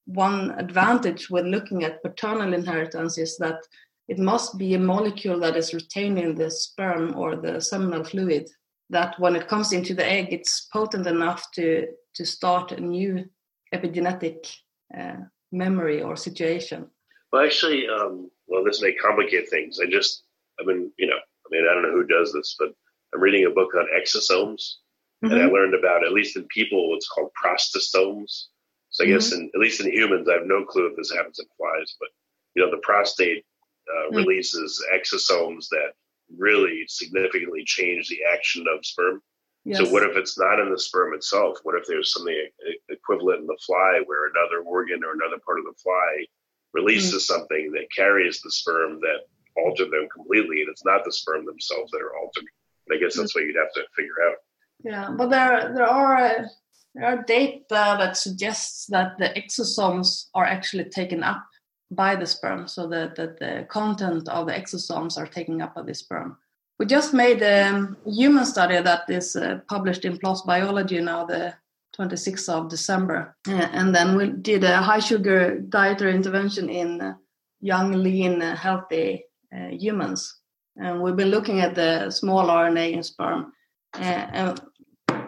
one 0.07 0.51
advantage 0.59 1.31
when 1.31 1.51
looking 1.51 1.85
at 1.85 2.03
paternal 2.03 2.53
inheritance 2.53 3.17
is 3.17 3.37
that 3.39 3.61
it 4.09 4.19
must 4.19 4.59
be 4.59 4.75
a 4.75 4.79
molecule 4.79 5.39
that 5.39 5.57
is 5.57 5.73
retained 5.73 6.19
in 6.19 6.35
the 6.35 6.51
sperm 6.51 7.15
or 7.17 7.37
the 7.37 7.61
seminal 7.61 8.03
fluid 8.03 8.51
that 8.91 9.15
when 9.21 9.37
it 9.37 9.47
comes 9.47 9.73
into 9.73 9.95
the 9.95 10.05
egg 10.05 10.27
it's 10.31 10.69
potent 10.73 11.07
enough 11.07 11.43
to 11.53 11.87
to 12.15 12.25
start 12.25 12.73
a 12.73 12.81
new 12.81 13.25
epigenetic 13.73 14.53
uh, 14.99 15.17
memory 15.53 16.03
or 16.03 16.17
situation 16.17 16.91
Well, 17.33 17.45
actually, 17.45 17.89
um, 17.89 18.31
well, 18.47 18.65
this 18.65 18.83
may 18.83 18.93
complicate 18.93 19.49
things. 19.49 19.79
I 19.81 19.87
just, 19.87 20.25
I've 20.59 20.67
been, 20.67 20.91
you 20.99 21.07
know, 21.07 21.17
I 21.17 21.49
mean, 21.51 21.67
I 21.71 21.75
don't 21.75 21.83
know 21.83 21.93
who 21.93 22.07
does 22.07 22.33
this, 22.33 22.57
but 22.59 22.69
I'm 23.15 23.21
reading 23.21 23.47
a 23.47 23.51
book 23.51 23.75
on 23.75 23.87
exosomes, 23.97 24.77
mm-hmm. 25.25 25.27
and 25.27 25.35
I 25.35 25.45
mm-hmm. 25.45 25.55
learned 25.55 25.75
about, 25.75 26.05
at 26.05 26.13
least 26.13 26.37
in 26.37 26.45
people, 26.45 26.91
what's 26.91 27.09
called 27.09 27.31
prostasomes. 27.43 28.47
So 28.91 29.05
I 29.05 29.07
mm-hmm. 29.07 29.15
guess, 29.15 29.33
in, 29.33 29.51
at 29.55 29.61
least 29.61 29.81
in 29.81 29.93
humans, 29.93 30.29
I 30.29 30.35
have 30.35 30.47
no 30.47 30.65
clue 30.65 30.87
if 30.87 30.97
this 30.97 31.13
happens 31.13 31.39
in 31.39 31.47
flies, 31.57 31.95
but 32.01 32.09
you 32.55 32.65
know, 32.65 32.71
the 32.71 32.83
prostate 32.83 33.45
uh, 33.89 34.09
mm-hmm. 34.09 34.17
releases 34.17 34.85
exosomes 34.93 35.69
that 35.71 35.93
really 36.37 36.85
significantly 36.89 37.65
change 37.65 38.09
the 38.09 38.21
action 38.33 38.65
of 38.73 38.85
sperm. 38.85 39.21
Yes. 39.65 39.79
So 39.79 39.91
what 39.93 40.03
if 40.03 40.17
it's 40.17 40.39
not 40.39 40.59
in 40.59 40.71
the 40.71 40.79
sperm 40.79 41.13
itself? 41.15 41.59
What 41.65 41.77
if 41.77 41.87
there's 41.87 42.13
something 42.13 42.49
equivalent 42.89 43.41
in 43.41 43.47
the 43.47 43.59
fly 43.65 44.01
where 44.07 44.31
another 44.31 44.67
organ 44.67 45.05
or 45.05 45.13
another 45.13 45.41
part 45.45 45.59
of 45.59 45.67
the 45.67 45.75
fly 45.83 46.25
releases 46.73 47.25
mm-hmm. 47.25 47.35
something 47.35 47.73
that 47.73 47.93
carries 47.95 48.41
the 48.41 48.51
sperm 48.51 49.01
that 49.01 49.27
altered 49.57 49.91
them 49.91 50.09
completely, 50.15 50.63
and 50.63 50.71
it's 50.71 50.85
not 50.85 51.05
the 51.05 51.13
sperm 51.13 51.45
themselves 51.45 51.91
that 51.93 52.03
are 52.03 52.17
altered. 52.17 52.45
I 52.93 52.97
guess 52.97 53.17
that's 53.17 53.35
what 53.35 53.45
you'd 53.45 53.57
have 53.57 53.73
to 53.75 53.85
figure 53.95 54.21
out. 54.29 54.37
Yeah, 54.83 55.15
but 55.17 55.31
there 55.31 55.73
there 55.75 55.87
are 55.87 56.17
uh, 56.17 56.49
there 56.95 57.07
are 57.07 57.23
data 57.23 57.65
that 57.71 58.17
suggests 58.17 58.87
that 58.87 59.19
the 59.19 59.29
exosomes 59.37 60.27
are 60.35 60.45
actually 60.45 60.85
taken 60.85 61.23
up 61.23 61.45
by 61.91 62.17
the 62.17 62.27
sperm, 62.27 62.69
so 62.69 62.87
that, 62.89 63.17
that 63.17 63.39
the 63.39 63.67
content 63.69 64.29
of 64.29 64.47
the 64.47 64.53
exosomes 64.53 65.19
are 65.19 65.27
taken 65.27 65.61
up 65.61 65.75
by 65.75 65.83
the 65.83 65.95
sperm. 65.95 66.37
We 66.79 66.87
just 66.87 67.13
made 67.13 67.43
a 67.43 67.95
human 68.07 68.47
study 68.47 68.81
that 68.81 69.11
is 69.11 69.37
uh, 69.37 69.61
published 69.69 70.05
in 70.05 70.19
PLOS 70.19 70.47
Biology 70.47 71.01
now, 71.01 71.27
the 71.27 71.55
26th 71.99 72.49
of 72.49 72.69
December. 72.69 73.37
Uh, 73.49 73.69
and 73.73 73.95
then 73.95 74.17
we 74.17 74.31
did 74.31 74.65
a 74.65 74.79
high 74.79 74.99
sugar 74.99 75.61
dietary 75.61 76.15
intervention 76.15 76.69
in 76.69 77.01
uh, 77.01 77.15
young, 77.61 77.93
lean, 77.93 78.43
uh, 78.43 78.57
healthy 78.57 79.25
uh, 79.55 79.69
humans. 79.69 80.41
And 80.77 81.03
we've 81.03 81.17
been 81.17 81.31
looking 81.31 81.61
at 81.61 81.75
the 81.75 82.11
small 82.11 82.47
RNA 82.47 82.93
in 82.93 83.03
sperm. 83.03 83.53
Uh, 83.95 84.27
and 84.33 84.61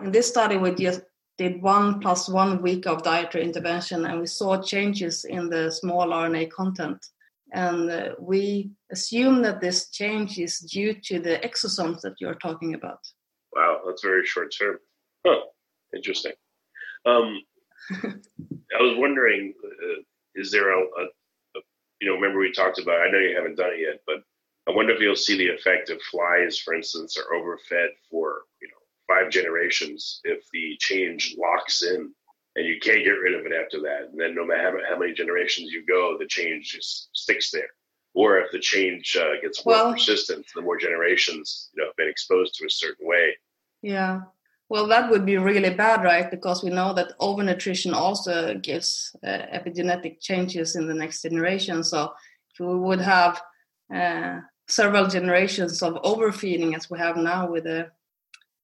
in 0.04 0.12
this 0.12 0.28
study, 0.28 0.56
we 0.56 0.74
just 0.74 1.02
did 1.38 1.62
one 1.62 2.00
plus 2.00 2.28
one 2.28 2.62
week 2.62 2.86
of 2.86 3.02
dietary 3.02 3.44
intervention 3.44 4.04
and 4.06 4.20
we 4.20 4.26
saw 4.26 4.60
changes 4.62 5.24
in 5.24 5.48
the 5.48 5.70
small 5.70 6.08
RNA 6.08 6.50
content. 6.50 7.04
And 7.52 7.90
uh, 7.90 8.08
we 8.18 8.70
assume 8.90 9.42
that 9.42 9.60
this 9.60 9.90
change 9.90 10.38
is 10.38 10.58
due 10.58 10.94
to 11.04 11.18
the 11.18 11.38
exosomes 11.38 12.00
that 12.00 12.14
you're 12.18 12.36
talking 12.36 12.74
about. 12.74 13.00
Wow, 13.54 13.80
that's 13.84 14.02
very 14.02 14.24
short 14.24 14.54
term. 14.58 14.78
Huh, 15.26 15.40
interesting. 15.94 16.32
Um, 17.04 17.42
I 17.90 18.82
was 18.82 18.96
wondering, 18.96 19.54
uh, 19.64 20.02
is 20.34 20.50
there 20.50 20.72
a, 20.72 20.80
a, 20.80 21.04
a, 21.56 21.60
you 22.00 22.08
know, 22.08 22.14
remember 22.14 22.38
we 22.38 22.52
talked 22.52 22.78
about, 22.78 23.00
I 23.00 23.10
know 23.10 23.18
you 23.18 23.36
haven't 23.36 23.56
done 23.56 23.72
it 23.74 23.80
yet, 23.80 24.00
but 24.06 24.22
I 24.68 24.74
wonder 24.74 24.92
if 24.92 25.00
you'll 25.00 25.16
see 25.16 25.36
the 25.36 25.48
effect 25.48 25.90
of 25.90 26.00
flies, 26.02 26.58
for 26.58 26.74
instance, 26.74 27.16
are 27.16 27.34
overfed 27.34 27.94
for, 28.10 28.42
you 28.60 28.68
know, 28.68 28.82
five 29.08 29.30
generations 29.30 30.20
if 30.24 30.44
the 30.52 30.76
change 30.78 31.34
locks 31.38 31.82
in 31.82 32.12
and 32.54 32.66
you 32.66 32.78
can't 32.80 33.04
get 33.04 33.10
rid 33.10 33.34
of 33.34 33.46
it 33.46 33.52
after 33.52 33.80
that. 33.80 34.10
And 34.10 34.20
then 34.20 34.34
no 34.34 34.44
matter 34.44 34.80
how 34.88 34.98
many 34.98 35.12
generations 35.12 35.72
you 35.72 35.84
go, 35.86 36.16
the 36.18 36.26
change 36.26 36.72
just 36.72 37.08
sticks 37.12 37.50
there. 37.50 37.68
Or 38.14 38.38
if 38.38 38.52
the 38.52 38.60
change 38.60 39.16
uh, 39.18 39.40
gets 39.40 39.64
more 39.64 39.74
well, 39.74 39.92
persistent, 39.94 40.46
the 40.54 40.60
more 40.60 40.76
generations 40.76 41.70
you 41.74 41.82
know 41.82 41.88
have 41.88 41.96
been 41.96 42.10
exposed 42.10 42.54
to 42.56 42.66
a 42.66 42.70
certain 42.70 43.06
way. 43.06 43.36
Yeah, 43.80 44.22
well, 44.72 44.86
that 44.86 45.10
would 45.10 45.26
be 45.26 45.36
really 45.36 45.68
bad, 45.68 46.02
right? 46.02 46.30
Because 46.30 46.64
we 46.64 46.70
know 46.70 46.94
that 46.94 47.18
overnutrition 47.18 47.92
also 47.92 48.54
gives 48.54 49.14
uh, 49.22 49.44
epigenetic 49.52 50.18
changes 50.22 50.76
in 50.76 50.86
the 50.86 50.94
next 50.94 51.20
generation. 51.20 51.84
So 51.84 52.14
if 52.50 52.58
we 52.58 52.74
would 52.78 53.02
have 53.02 53.42
uh, 53.94 54.40
several 54.66 55.08
generations 55.08 55.82
of 55.82 55.98
overfeeding, 56.02 56.74
as 56.74 56.88
we 56.88 56.98
have 56.98 57.18
now 57.18 57.50
with 57.50 57.64
the 57.64 57.90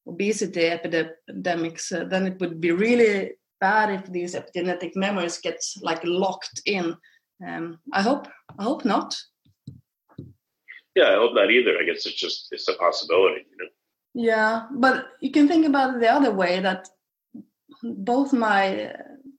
obesity 0.07 0.68
epidemics, 0.68 1.92
uh, 1.92 2.05
then 2.05 2.27
it 2.27 2.40
would 2.40 2.59
be 2.59 2.73
really 2.73 3.33
bad 3.61 3.90
if 3.90 4.11
these 4.11 4.35
epigenetic 4.35 4.97
memories 4.97 5.37
get 5.37 5.62
like 5.83 6.01
locked 6.05 6.62
in. 6.64 6.97
Um, 7.47 7.81
I 7.92 8.01
hope. 8.01 8.29
I 8.59 8.62
hope 8.62 8.87
not. 8.87 9.14
Yeah, 10.94 11.11
I 11.11 11.16
hope 11.16 11.35
not 11.35 11.51
either. 11.51 11.77
I 11.79 11.85
guess 11.85 12.07
it's 12.07 12.18
just 12.18 12.49
it's 12.51 12.66
a 12.68 12.77
possibility, 12.77 13.42
you 13.51 13.57
know. 13.59 13.71
Yeah, 14.14 14.66
but 14.73 15.07
you 15.21 15.31
can 15.31 15.49
think 15.49 15.66
about 15.66 15.94
it 15.94 16.01
the 16.01 16.09
other 16.12 16.33
way 16.33 16.61
that 16.61 16.88
both 17.83 18.33
my 18.33 18.94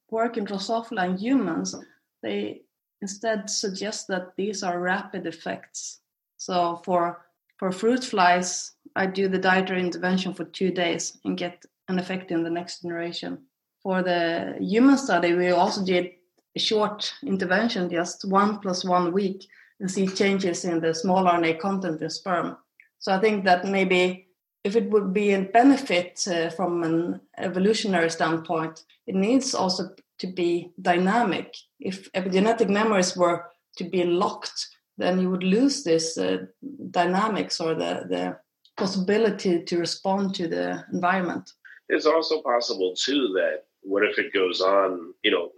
work 0.09 0.37
in 0.37 0.45
Drosophila 0.45 1.03
and 1.03 1.19
humans, 1.19 1.75
they 2.21 2.61
instead 3.01 3.49
suggest 3.49 4.07
that 4.07 4.35
these 4.37 4.63
are 4.63 4.79
rapid 4.79 5.25
effects. 5.25 5.99
So 6.37 6.81
for 6.85 7.19
for 7.59 7.73
fruit 7.73 8.03
flies, 8.05 8.71
I 8.95 9.05
do 9.05 9.27
the 9.27 9.37
dietary 9.37 9.81
intervention 9.81 10.33
for 10.33 10.45
two 10.45 10.71
days 10.71 11.17
and 11.25 11.37
get 11.37 11.65
an 11.89 11.99
effect 11.99 12.31
in 12.31 12.41
the 12.41 12.49
next 12.49 12.81
generation. 12.81 13.39
For 13.83 14.01
the 14.01 14.55
human 14.59 14.97
study, 14.97 15.33
we 15.33 15.49
also 15.49 15.83
did 15.83 16.11
a 16.55 16.59
short 16.59 17.13
intervention, 17.21 17.89
just 17.89 18.25
one 18.25 18.59
plus 18.59 18.85
one 18.85 19.11
week, 19.11 19.45
and 19.79 19.91
see 19.91 20.07
changes 20.07 20.63
in 20.63 20.79
the 20.79 20.93
small 20.93 21.25
RNA 21.25 21.59
content 21.59 22.01
in 22.01 22.09
sperm. 22.09 22.57
So 22.97 23.13
I 23.13 23.19
think 23.19 23.43
that 23.43 23.65
maybe 23.65 24.28
if 24.63 24.75
it 24.75 24.89
would 24.89 25.13
be 25.13 25.33
a 25.33 25.41
benefit 25.41 26.27
uh, 26.27 26.49
from 26.49 26.83
an 26.83 27.21
evolutionary 27.37 28.09
standpoint, 28.09 28.83
it 29.07 29.15
needs 29.15 29.55
also 29.55 29.89
to 30.19 30.27
be 30.27 30.71
dynamic. 30.81 31.55
If 31.79 32.11
epigenetic 32.11 32.69
memories 32.69 33.15
were 33.15 33.45
to 33.77 33.83
be 33.83 34.03
locked, 34.03 34.67
then 34.97 35.19
you 35.19 35.29
would 35.29 35.43
lose 35.43 35.83
this 35.83 36.17
uh, 36.17 36.45
dynamics 36.91 37.61
or 37.61 37.73
the, 37.73 38.05
the 38.09 38.37
possibility 38.75 39.63
to 39.63 39.77
respond 39.77 40.35
to 40.35 40.47
the 40.47 40.83
environment. 40.91 41.51
It's 41.87 42.05
also 42.05 42.41
possible 42.41 42.93
too 42.95 43.31
that 43.35 43.63
what 43.81 44.03
if 44.03 44.19
it 44.19 44.33
goes 44.33 44.61
on, 44.61 45.13
you 45.23 45.31
know, 45.31 45.51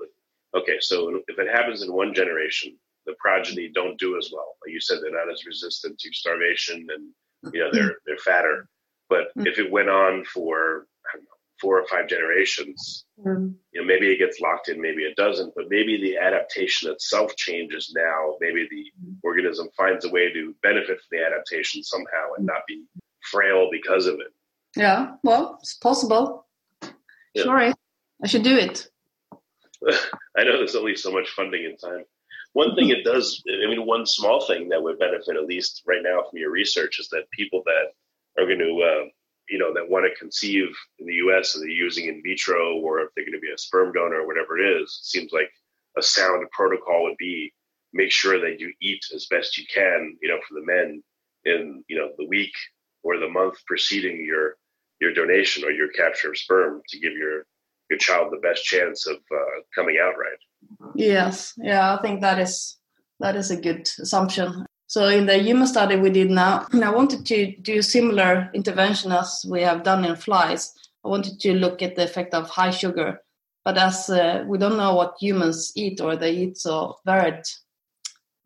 okay, 0.55 0.77
so 0.79 1.21
if 1.27 1.39
it 1.39 1.47
happens 1.49 1.81
in 1.81 1.91
one 1.91 2.13
generation, 2.13 2.77
the 3.07 3.15
progeny 3.19 3.71
don't 3.73 3.99
do 3.99 4.15
as 4.17 4.29
well. 4.31 4.55
Like 4.63 4.73
you 4.73 4.79
said, 4.79 4.99
they're 5.01 5.11
not 5.11 5.31
as 5.31 5.45
resistant 5.45 5.97
to 5.99 6.13
starvation 6.13 6.87
and, 6.93 7.53
you 7.53 7.61
know, 7.61 7.69
they're, 7.73 7.95
they're 8.05 8.17
fatter. 8.17 8.67
But 9.11 9.35
mm. 9.37 9.45
if 9.45 9.59
it 9.59 9.69
went 9.69 9.89
on 9.89 10.23
for 10.23 10.87
know, 11.13 11.19
four 11.59 11.77
or 11.77 11.85
five 11.87 12.07
generations, 12.07 13.05
mm. 13.19 13.53
you 13.73 13.81
know, 13.81 13.85
maybe 13.85 14.07
it 14.07 14.17
gets 14.17 14.39
locked 14.39 14.69
in, 14.69 14.81
maybe 14.81 15.03
it 15.03 15.17
doesn't. 15.17 15.53
But 15.53 15.65
maybe 15.67 15.99
the 16.01 16.17
adaptation 16.17 16.89
itself 16.89 17.35
changes 17.35 17.93
now. 17.93 18.37
Maybe 18.39 18.67
the 18.71 18.85
mm. 19.05 19.15
organism 19.21 19.67
finds 19.75 20.05
a 20.05 20.09
way 20.09 20.31
to 20.31 20.55
benefit 20.63 21.01
from 21.01 21.17
the 21.17 21.25
adaptation 21.25 21.83
somehow 21.83 22.35
and 22.37 22.45
not 22.45 22.61
be 22.69 22.85
frail 23.29 23.67
because 23.69 24.07
of 24.07 24.15
it. 24.15 24.33
Yeah, 24.77 25.15
well, 25.23 25.57
it's 25.61 25.73
possible. 25.73 26.47
Yeah. 27.33 27.43
Sorry, 27.43 27.73
I 28.23 28.27
should 28.27 28.43
do 28.43 28.57
it. 28.57 28.87
I 30.37 30.45
know 30.45 30.57
there's 30.57 30.75
only 30.75 30.95
so 30.95 31.11
much 31.11 31.29
funding 31.31 31.65
and 31.65 31.77
time. 31.77 32.05
One 32.53 32.75
thing 32.75 32.89
it 32.89 33.03
does, 33.03 33.43
I 33.49 33.67
mean, 33.67 33.85
one 33.85 34.05
small 34.05 34.45
thing 34.45 34.69
that 34.69 34.81
would 34.81 34.99
benefit, 34.99 35.35
at 35.35 35.45
least 35.45 35.83
right 35.85 36.01
now 36.01 36.23
from 36.29 36.39
your 36.39 36.51
research, 36.51 36.99
is 36.99 37.09
that 37.09 37.29
people 37.31 37.63
that 37.65 37.91
are 38.37 38.45
going 38.45 38.59
to, 38.59 38.81
uh, 38.81 39.05
you 39.49 39.59
know, 39.59 39.73
that 39.73 39.89
want 39.89 40.05
to 40.05 40.19
conceive 40.19 40.69
in 40.99 41.05
the 41.05 41.15
U.S. 41.15 41.55
and 41.55 41.63
they're 41.63 41.69
using 41.69 42.05
in 42.05 42.21
vitro, 42.23 42.77
or 42.77 43.01
if 43.01 43.09
they're 43.15 43.25
going 43.25 43.33
to 43.33 43.39
be 43.39 43.51
a 43.53 43.57
sperm 43.57 43.91
donor 43.91 44.21
or 44.21 44.27
whatever 44.27 44.57
it 44.57 44.81
is, 44.81 44.99
it 45.01 45.05
seems 45.05 45.31
like 45.31 45.49
a 45.97 46.01
sound 46.01 46.45
protocol 46.51 47.03
would 47.03 47.17
be 47.17 47.53
make 47.93 48.11
sure 48.11 48.39
that 48.39 48.59
you 48.59 48.71
eat 48.81 49.03
as 49.13 49.27
best 49.29 49.57
you 49.57 49.65
can, 49.73 50.17
you 50.21 50.29
know, 50.29 50.39
for 50.47 50.55
the 50.55 50.65
men 50.65 51.03
in, 51.43 51.83
you 51.89 51.97
know, 51.97 52.09
the 52.17 52.27
week 52.27 52.53
or 53.03 53.17
the 53.17 53.29
month 53.29 53.55
preceding 53.65 54.23
your 54.25 54.55
your 54.99 55.13
donation 55.13 55.65
or 55.65 55.71
your 55.71 55.89
capture 55.89 56.29
of 56.29 56.37
sperm 56.37 56.81
to 56.87 56.99
give 56.99 57.13
your 57.13 57.45
your 57.89 57.97
child 57.99 58.31
the 58.31 58.37
best 58.37 58.63
chance 58.63 59.07
of 59.07 59.17
uh, 59.17 59.61
coming 59.75 59.97
out 60.01 60.13
right. 60.17 60.93
Yes, 60.95 61.53
yeah, 61.57 61.95
I 61.95 62.01
think 62.01 62.21
that 62.21 62.39
is 62.39 62.77
that 63.19 63.35
is 63.35 63.51
a 63.51 63.59
good 63.59 63.87
assumption. 63.99 64.65
So 64.91 65.07
in 65.07 65.25
the 65.25 65.37
human 65.37 65.67
study 65.67 65.95
we 65.95 66.09
did 66.09 66.29
now, 66.29 66.67
I 66.73 66.89
wanted 66.89 67.25
to 67.27 67.55
do 67.61 67.81
similar 67.81 68.51
intervention 68.53 69.13
as 69.13 69.45
we 69.47 69.61
have 69.61 69.83
done 69.83 70.03
in 70.03 70.17
flies. 70.17 70.73
I 71.05 71.07
wanted 71.07 71.39
to 71.39 71.53
look 71.53 71.81
at 71.81 71.95
the 71.95 72.03
effect 72.03 72.33
of 72.33 72.49
high 72.49 72.71
sugar, 72.71 73.21
but 73.63 73.77
as 73.77 74.09
uh, 74.09 74.43
we 74.45 74.57
don't 74.57 74.75
know 74.75 74.93
what 74.95 75.15
humans 75.17 75.71
eat 75.77 76.01
or 76.01 76.17
they 76.17 76.33
eat 76.33 76.57
so 76.57 76.97
varied, 77.05 77.41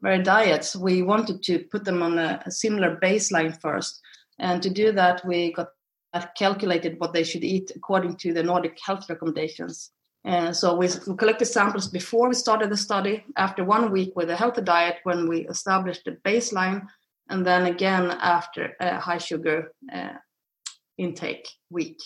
varied 0.01 0.21
diets, 0.21 0.75
we 0.75 1.01
wanted 1.01 1.41
to 1.41 1.65
put 1.71 1.84
them 1.84 2.03
on 2.03 2.19
a, 2.19 2.43
a 2.45 2.51
similar 2.51 2.99
baseline 3.01 3.60
first. 3.60 3.99
And 4.38 4.62
to 4.62 4.69
do 4.69 4.91
that, 4.91 5.25
we 5.25 5.51
got 5.51 5.69
calculated 6.38 6.99
what 6.99 7.12
they 7.12 7.23
should 7.23 7.43
eat 7.43 7.71
according 7.75 8.17
to 8.17 8.34
the 8.34 8.43
Nordic 8.43 8.77
health 8.86 9.10
recommendations. 9.10 9.89
And 10.25 10.55
so 10.55 10.75
we, 10.75 10.89
we, 11.05 11.15
collected 11.15 11.45
samples 11.45 11.88
before 11.88 12.27
we 12.27 12.33
started 12.33 12.71
the 12.71 12.77
study, 12.77 13.23
after 13.38 13.63
one 13.63 13.91
week 13.91 14.13
with 14.15 14.31
a 14.31 14.35
healthy 14.35 14.61
diet 14.61 14.97
when 15.03 15.29
we 15.29 15.47
established 15.47 16.03
the 16.05 16.17
baseline, 16.25 16.88
and 17.29 17.45
then 17.45 17.67
again 17.67 18.09
after 18.09 18.73
a 18.79 18.99
high 18.99 19.19
sugar 19.19 19.71
uh, 19.93 20.13
intake 20.97 21.47
week. 21.69 21.99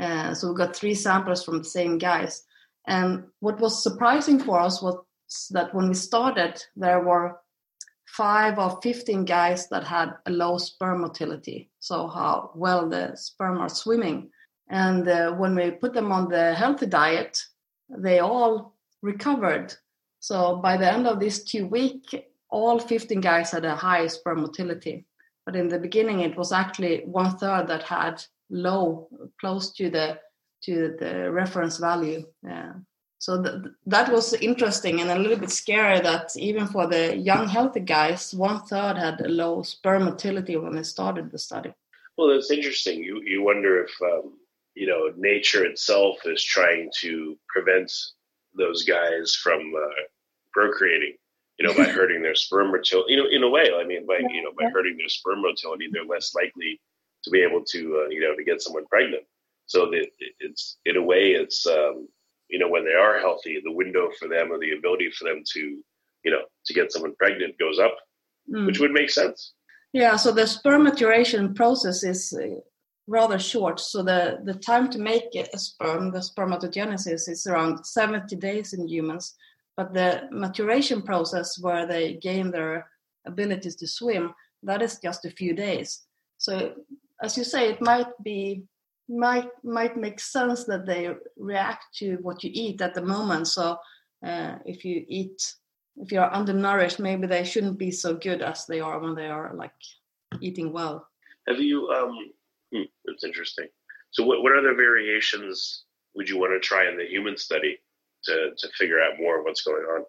Uh, 0.00 0.34
so 0.34 0.48
we 0.48 0.56
got 0.56 0.74
three 0.74 0.94
samples 0.94 1.44
from 1.44 1.58
the 1.58 1.64
same 1.64 1.96
guys. 1.96 2.42
And 2.88 3.24
what 3.38 3.60
was 3.60 3.84
surprising 3.84 4.40
for 4.40 4.58
us 4.58 4.82
was 4.82 4.96
that 5.50 5.72
when 5.72 5.88
we 5.88 5.94
started, 5.94 6.60
there 6.74 7.04
were 7.04 7.38
five 8.08 8.58
or 8.58 8.80
15 8.82 9.24
guys 9.24 9.68
that 9.68 9.84
had 9.84 10.14
a 10.26 10.30
low 10.32 10.58
sperm 10.58 11.02
motility, 11.02 11.70
so 11.78 12.08
how 12.08 12.50
well 12.56 12.88
the 12.88 13.14
sperm 13.14 13.58
are 13.58 13.68
swimming. 13.68 14.30
And 14.68 15.06
uh, 15.06 15.32
when 15.34 15.54
we 15.54 15.70
put 15.70 15.92
them 15.92 16.10
on 16.10 16.28
the 16.28 16.54
healthy 16.54 16.86
diet, 16.86 17.38
they 17.96 18.18
all 18.20 18.74
recovered. 19.02 19.74
So 20.20 20.56
by 20.56 20.76
the 20.76 20.90
end 20.90 21.06
of 21.06 21.20
this 21.20 21.44
two 21.44 21.66
week, 21.66 22.26
all 22.50 22.78
15 22.78 23.20
guys 23.20 23.50
had 23.50 23.64
a 23.64 23.76
high 23.76 24.06
sperm 24.06 24.42
motility. 24.42 25.06
But 25.46 25.56
in 25.56 25.68
the 25.68 25.78
beginning, 25.78 26.20
it 26.20 26.36
was 26.36 26.52
actually 26.52 27.02
one 27.06 27.36
third 27.38 27.66
that 27.68 27.82
had 27.82 28.22
low, 28.50 29.08
close 29.40 29.72
to 29.74 29.90
the 29.90 30.18
to 30.64 30.94
the 31.00 31.32
reference 31.32 31.78
value. 31.78 32.24
Yeah. 32.42 32.74
So 33.18 33.42
th- 33.42 33.72
that 33.86 34.12
was 34.12 34.34
interesting 34.34 35.00
and 35.00 35.10
a 35.10 35.18
little 35.18 35.38
bit 35.38 35.50
scary 35.50 36.00
that 36.00 36.30
even 36.36 36.66
for 36.66 36.86
the 36.86 37.16
young 37.16 37.48
healthy 37.48 37.80
guys, 37.80 38.34
one 38.34 38.60
third 38.60 38.96
had 38.96 39.20
a 39.20 39.28
low 39.28 39.62
sperm 39.62 40.04
motility 40.04 40.56
when 40.56 40.76
they 40.76 40.82
started 40.82 41.30
the 41.30 41.38
study. 41.38 41.72
Well, 42.16 42.28
that's 42.28 42.50
interesting. 42.50 43.02
You 43.02 43.22
you 43.22 43.42
wonder 43.42 43.84
if 43.84 43.90
um, 44.02 44.34
you 44.80 44.86
know 44.86 45.12
nature 45.18 45.64
itself 45.66 46.16
is 46.24 46.42
trying 46.42 46.90
to 47.02 47.38
prevent 47.48 47.92
those 48.54 48.82
guys 48.82 49.34
from 49.34 49.60
uh, 49.76 50.02
procreating. 50.54 51.16
You 51.58 51.66
know, 51.66 51.74
by 51.74 51.84
hurting 51.98 52.22
their 52.22 52.34
sperm 52.34 52.68
motility. 52.72 53.12
You 53.12 53.18
know, 53.18 53.28
in 53.30 53.42
a 53.42 53.50
way, 53.50 53.68
I 53.78 53.84
mean, 53.84 54.06
by 54.06 54.20
you 54.36 54.42
know, 54.42 54.52
by 54.58 54.70
hurting 54.70 54.96
their 54.96 55.10
sperm 55.10 55.42
motility, 55.42 55.88
they're 55.92 56.06
less 56.06 56.34
likely 56.34 56.80
to 57.24 57.30
be 57.30 57.42
able 57.42 57.62
to 57.72 58.04
uh, 58.04 58.08
you 58.08 58.22
know 58.22 58.34
to 58.34 58.42
get 58.42 58.62
someone 58.62 58.86
pregnant. 58.86 59.24
So 59.66 59.90
that 59.90 60.06
it's 60.38 60.78
in 60.86 60.96
a 60.96 61.02
way, 61.02 61.32
it's 61.32 61.66
um, 61.66 62.08
you 62.48 62.58
know 62.58 62.68
when 62.70 62.86
they 62.86 62.94
are 62.94 63.20
healthy, 63.20 63.60
the 63.62 63.78
window 63.82 64.08
for 64.18 64.28
them 64.28 64.50
or 64.50 64.58
the 64.58 64.72
ability 64.72 65.10
for 65.10 65.24
them 65.28 65.42
to 65.52 65.60
you 66.24 66.30
know 66.30 66.40
to 66.64 66.72
get 66.72 66.90
someone 66.90 67.14
pregnant 67.16 67.58
goes 67.58 67.78
up, 67.78 67.96
mm. 68.50 68.64
which 68.64 68.80
would 68.80 68.92
make 68.92 69.10
sense. 69.10 69.52
Yeah. 69.92 70.16
So 70.16 70.32
the 70.32 70.46
sperm 70.46 70.84
maturation 70.84 71.52
process 71.52 72.02
is 72.02 72.32
uh, 72.32 72.60
rather 73.06 73.38
short. 73.38 73.80
So 73.80 74.02
the 74.02 74.40
the 74.44 74.54
time 74.54 74.90
to 74.90 74.98
make 74.98 75.34
a 75.34 75.58
sperm, 75.58 76.10
the 76.10 76.20
spermatogenesis, 76.20 77.28
is 77.28 77.46
around 77.46 77.84
70 77.84 78.36
days 78.36 78.72
in 78.72 78.88
humans, 78.88 79.34
but 79.76 79.92
the 79.92 80.28
maturation 80.30 81.02
process 81.02 81.58
where 81.60 81.86
they 81.86 82.14
gain 82.14 82.50
their 82.50 82.86
abilities 83.26 83.76
to 83.76 83.86
swim, 83.86 84.34
that 84.62 84.82
is 84.82 84.98
just 85.02 85.24
a 85.24 85.30
few 85.30 85.54
days. 85.54 86.02
So 86.38 86.74
as 87.22 87.36
you 87.36 87.44
say, 87.44 87.68
it 87.68 87.80
might 87.80 88.12
be 88.22 88.64
might 89.08 89.50
might 89.64 89.96
make 89.96 90.20
sense 90.20 90.64
that 90.64 90.86
they 90.86 91.10
react 91.36 91.84
to 91.96 92.16
what 92.22 92.44
you 92.44 92.50
eat 92.52 92.80
at 92.80 92.94
the 92.94 93.02
moment. 93.02 93.48
So 93.48 93.76
uh, 94.24 94.56
if 94.64 94.84
you 94.84 95.04
eat, 95.08 95.54
if 95.96 96.12
you're 96.12 96.32
undernourished, 96.32 97.00
maybe 97.00 97.26
they 97.26 97.44
shouldn't 97.44 97.78
be 97.78 97.90
so 97.90 98.14
good 98.14 98.42
as 98.42 98.66
they 98.66 98.80
are 98.80 98.98
when 99.00 99.14
they 99.14 99.26
are 99.26 99.52
like 99.54 99.72
eating 100.40 100.72
well. 100.72 101.08
Have 101.48 101.58
you? 101.58 101.88
Um, 101.88 102.32
hmm, 102.72 102.82
that's 103.04 103.24
interesting. 103.24 103.68
So, 104.10 104.24
what 104.24 104.42
what 104.42 104.56
other 104.56 104.74
variations 104.74 105.84
would 106.14 106.28
you 106.28 106.38
want 106.38 106.52
to 106.52 106.66
try 106.66 106.88
in 106.88 106.96
the 106.96 107.06
human 107.06 107.36
study 107.36 107.78
to 108.24 108.50
to 108.56 108.68
figure 108.78 109.00
out 109.00 109.18
more 109.18 109.38
of 109.38 109.44
what's 109.44 109.62
going 109.62 109.84
on? 109.84 110.04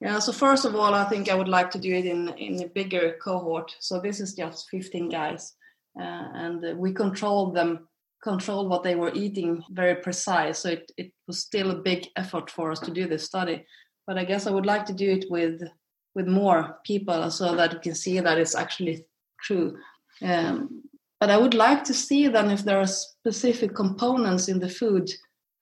Yeah. 0.00 0.18
So 0.18 0.32
first 0.32 0.64
of 0.66 0.74
all, 0.74 0.92
I 0.94 1.04
think 1.04 1.30
I 1.30 1.34
would 1.34 1.48
like 1.48 1.70
to 1.70 1.78
do 1.78 1.94
it 1.94 2.04
in 2.04 2.28
in 2.36 2.62
a 2.62 2.68
bigger 2.68 3.16
cohort. 3.22 3.74
So 3.80 4.00
this 4.00 4.20
is 4.20 4.34
just 4.34 4.68
15 4.70 5.08
guys. 5.08 5.54
Uh, 5.98 6.28
and 6.34 6.78
we 6.78 6.92
controlled 6.92 7.54
them 7.54 7.88
control 8.22 8.68
what 8.68 8.82
they 8.82 8.94
were 8.94 9.12
eating 9.14 9.62
very 9.70 9.94
precise. 9.94 10.58
So 10.58 10.70
it, 10.70 10.92
it 10.96 11.12
was 11.26 11.38
still 11.40 11.70
a 11.70 11.82
big 11.82 12.08
effort 12.16 12.50
for 12.50 12.70
us 12.70 12.80
to 12.80 12.90
do 12.90 13.06
this 13.06 13.24
study. 13.24 13.64
But 14.06 14.18
I 14.18 14.24
guess 14.24 14.46
I 14.46 14.50
would 14.50 14.66
like 14.66 14.84
to 14.86 14.92
do 14.92 15.10
it 15.10 15.24
with 15.30 15.62
with 16.14 16.26
more 16.26 16.78
people 16.84 17.30
so 17.30 17.54
that 17.56 17.74
we 17.74 17.80
can 17.80 17.94
see 17.94 18.20
that 18.20 18.38
it's 18.38 18.54
actually 18.54 19.06
true. 19.42 19.76
Um, 20.22 20.82
but 21.20 21.30
I 21.30 21.36
would 21.36 21.54
like 21.54 21.84
to 21.84 21.94
see 21.94 22.28
then 22.28 22.50
if 22.50 22.64
there 22.64 22.80
are 22.80 22.86
specific 22.86 23.74
components 23.74 24.48
in 24.48 24.58
the 24.58 24.68
food 24.68 25.10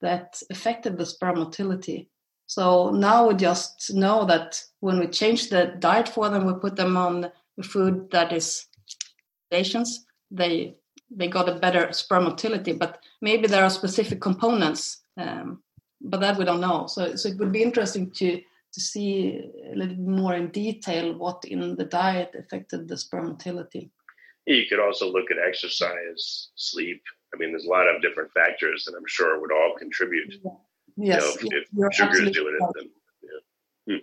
that 0.01 0.40
affected 0.51 0.99
the 0.99 1.07
sperm 1.07 1.38
motility. 1.38 2.11
So 2.47 2.90
now 2.90 3.29
we 3.29 3.35
just 3.35 3.95
know 3.95 4.25
that 4.27 4.61
when 4.81 4.99
we 4.99 5.07
change 5.07 5.49
the 5.49 5.77
diet 5.79 6.09
for 6.09 6.29
them, 6.29 6.47
we 6.47 6.55
put 6.55 6.77
them 6.77 6.97
on 6.97 7.31
food 7.62 8.11
that 8.11 8.33
is 8.33 8.67
patients, 9.51 10.05
they 10.31 10.77
they 11.11 11.29
got 11.29 11.49
a 11.49 11.61
better 11.61 11.93
sperm 11.93 12.25
motility, 12.25 12.73
but 12.73 12.99
maybe 13.23 13.47
there 13.47 13.62
are 13.62 13.71
specific 13.71 14.21
components, 14.21 15.03
um, 15.17 15.62
but 16.01 16.21
that 16.21 16.37
we 16.37 16.45
don't 16.45 16.61
know. 16.61 16.87
So, 16.87 17.14
so 17.14 17.29
it 17.29 17.38
would 17.38 17.53
be 17.53 17.62
interesting 17.62 18.11
to 18.12 18.40
to 18.73 18.81
see 18.81 19.40
a 19.73 19.77
little 19.77 19.97
more 19.97 20.35
in 20.35 20.49
detail 20.49 21.17
what 21.17 21.45
in 21.45 21.77
the 21.77 21.85
diet 21.85 22.35
affected 22.37 22.88
the 22.88 22.97
sperm 22.97 23.27
motility. 23.29 23.93
You 24.47 24.65
could 24.69 24.81
also 24.81 25.11
look 25.11 25.31
at 25.31 25.39
exercise, 25.39 26.51
sleep. 26.55 27.03
I 27.33 27.39
mean, 27.39 27.51
there's 27.51 27.65
a 27.65 27.71
lot 27.71 27.89
of 27.89 28.03
different 28.03 28.31
factors, 28.33 28.87
and 28.87 28.97
I'm 28.97 29.07
sure 29.07 29.41
would 29.41 29.53
all 29.53 29.75
contribute. 29.79 30.35
Yeah. 30.45 30.51
Yes, 30.97 31.37
you 31.43 31.51
know, 31.51 31.59
if, 31.59 31.69
if 31.73 31.95
sugar 31.95 32.23
is 32.23 32.31
doing 32.31 32.57
right. 32.61 32.69
it, 32.69 32.75
then 32.77 32.91
yeah. 33.23 33.95
Hmm. 33.95 34.03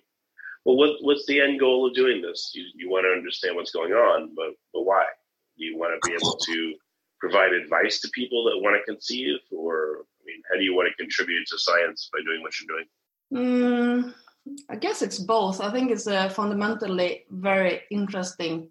Well, 0.65 0.75
what, 0.75 0.97
what's 1.01 1.25
the 1.25 1.39
end 1.39 1.59
goal 1.59 1.87
of 1.87 1.93
doing 1.93 2.21
this? 2.21 2.51
You, 2.53 2.65
you 2.75 2.89
want 2.89 3.05
to 3.05 3.17
understand 3.17 3.55
what's 3.55 3.71
going 3.71 3.93
on, 3.93 4.33
but 4.35 4.49
but 4.73 4.83
why? 4.83 5.05
You 5.55 5.77
want 5.77 5.93
to 5.93 6.09
be 6.09 6.15
able 6.15 6.35
to 6.35 6.73
provide 7.19 7.53
advice 7.53 8.01
to 8.01 8.09
people 8.09 8.43
that 8.45 8.59
want 8.61 8.75
to 8.75 8.91
conceive, 8.91 9.37
or 9.51 9.99
I 10.21 10.25
mean, 10.25 10.41
how 10.51 10.57
do 10.57 10.63
you 10.63 10.75
want 10.75 10.89
to 10.89 11.01
contribute 11.01 11.47
to 11.47 11.57
science 11.57 12.09
by 12.11 12.19
doing 12.25 12.41
what 12.41 12.53
you're 12.59 12.75
doing? 12.75 12.87
Mm, 13.33 14.13
I 14.69 14.75
guess 14.75 15.01
it's 15.01 15.19
both. 15.19 15.61
I 15.61 15.71
think 15.71 15.91
it's 15.91 16.07
a 16.07 16.29
fundamentally 16.29 17.25
very 17.29 17.83
interesting 17.89 18.69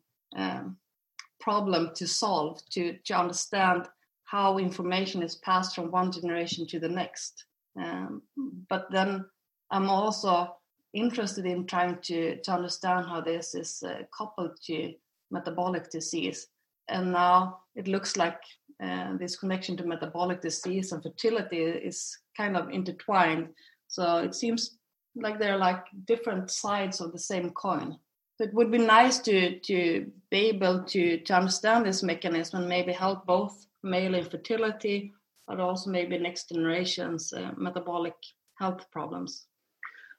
problem 1.41 1.91
to 1.95 2.07
solve 2.07 2.61
to 2.71 2.97
to 3.05 3.15
understand 3.15 3.89
how 4.25 4.59
information 4.59 5.23
is 5.23 5.37
passed 5.37 5.75
from 5.75 5.91
one 5.91 6.13
generation 6.13 6.67
to 6.67 6.79
the 6.79 6.89
next. 6.89 7.45
Um, 7.77 8.23
but 8.69 8.87
then 8.91 9.25
I'm 9.71 9.89
also 9.89 10.57
interested 10.93 11.47
in 11.47 11.67
trying 11.67 11.99
to, 12.03 12.41
to 12.41 12.53
understand 12.53 13.07
how 13.07 13.21
this 13.21 13.55
is 13.55 13.83
uh, 13.83 14.03
coupled 14.17 14.53
to 14.67 14.93
metabolic 15.31 15.91
disease 15.91 16.49
and 16.91 17.13
now 17.13 17.61
it 17.77 17.89
looks 17.89 18.17
like 18.17 18.41
uh, 18.83 19.17
this 19.17 19.37
connection 19.37 19.77
to 19.77 19.85
metabolic 19.85 20.41
disease 20.41 20.93
and 20.93 21.03
fertility 21.03 21.63
is 21.63 22.19
kind 22.37 22.57
of 22.57 22.71
intertwined. 22.71 23.49
So 23.89 24.19
it 24.19 24.35
seems 24.35 24.79
like 25.15 25.39
they're 25.39 25.59
like 25.59 25.85
different 26.07 26.51
sides 26.51 27.01
of 27.01 27.13
the 27.13 27.19
same 27.19 27.51
coin. 27.51 27.99
So 28.41 28.45
it 28.45 28.55
would 28.55 28.71
be 28.71 28.79
nice 28.79 29.19
to 29.19 29.61
to 29.61 30.11
be 30.31 30.49
able 30.49 30.85
to 30.85 31.19
to 31.19 31.35
understand 31.35 31.85
this 31.85 32.03
mechanism 32.03 32.61
and 32.61 32.69
maybe 32.71 32.91
help 32.91 33.27
both 33.27 33.67
male 33.83 34.15
infertility, 34.15 35.13
but 35.47 35.61
also 35.61 35.91
maybe 35.91 36.17
next 36.17 36.49
generations 36.49 37.35
uh, 37.35 37.51
metabolic 37.59 38.15
health 38.59 38.91
problems. 38.91 39.45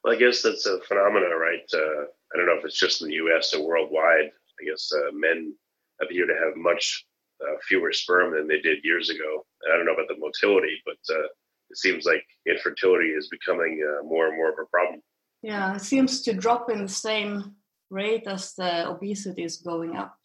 Well, 0.03 0.13
I 0.13 0.19
guess 0.19 0.43
that's 0.43 0.67
a 0.67 0.79
phenomenon, 0.87 1.31
right? 1.31 1.67
Uh, 1.73 2.03
I 2.31 2.37
don't 2.37 2.45
know 2.45 2.59
if 2.59 2.65
it's 2.65 2.77
just 2.77 3.01
in 3.01 3.07
the 3.07 3.15
U.S. 3.25 3.55
or 3.55 3.67
worldwide. 3.67 4.29
I 4.29 4.69
guess 4.69 4.91
uh, 4.95 5.11
men 5.13 5.55
appear 5.99 6.27
to 6.27 6.33
have 6.45 6.55
much 6.55 7.03
uh, 7.41 7.55
fewer 7.67 7.91
sperm 7.91 8.35
than 8.35 8.47
they 8.47 8.61
did 8.61 8.83
years 8.83 9.09
ago. 9.09 9.47
And 9.63 9.73
I 9.73 9.77
don't 9.77 9.87
know 9.87 9.93
about 9.93 10.09
the 10.09 10.19
motility, 10.19 10.79
but 10.85 11.01
uh, 11.09 11.25
it 11.71 11.77
seems 11.77 12.05
like 12.05 12.23
infertility 12.47 13.09
is 13.17 13.29
becoming 13.29 13.81
uh, 13.81 14.03
more 14.03 14.27
and 14.27 14.37
more 14.37 14.49
of 14.49 14.59
a 14.61 14.69
problem. 14.69 15.01
Yeah, 15.41 15.75
it 15.75 15.81
seems 15.81 16.21
to 16.21 16.33
drop 16.33 16.69
in 16.69 16.83
the 16.83 16.87
same 16.87 17.55
rate 17.91 18.25
as 18.25 18.53
the 18.53 18.87
obesity 18.89 19.43
is 19.43 19.57
going 19.57 19.95
up. 19.95 20.17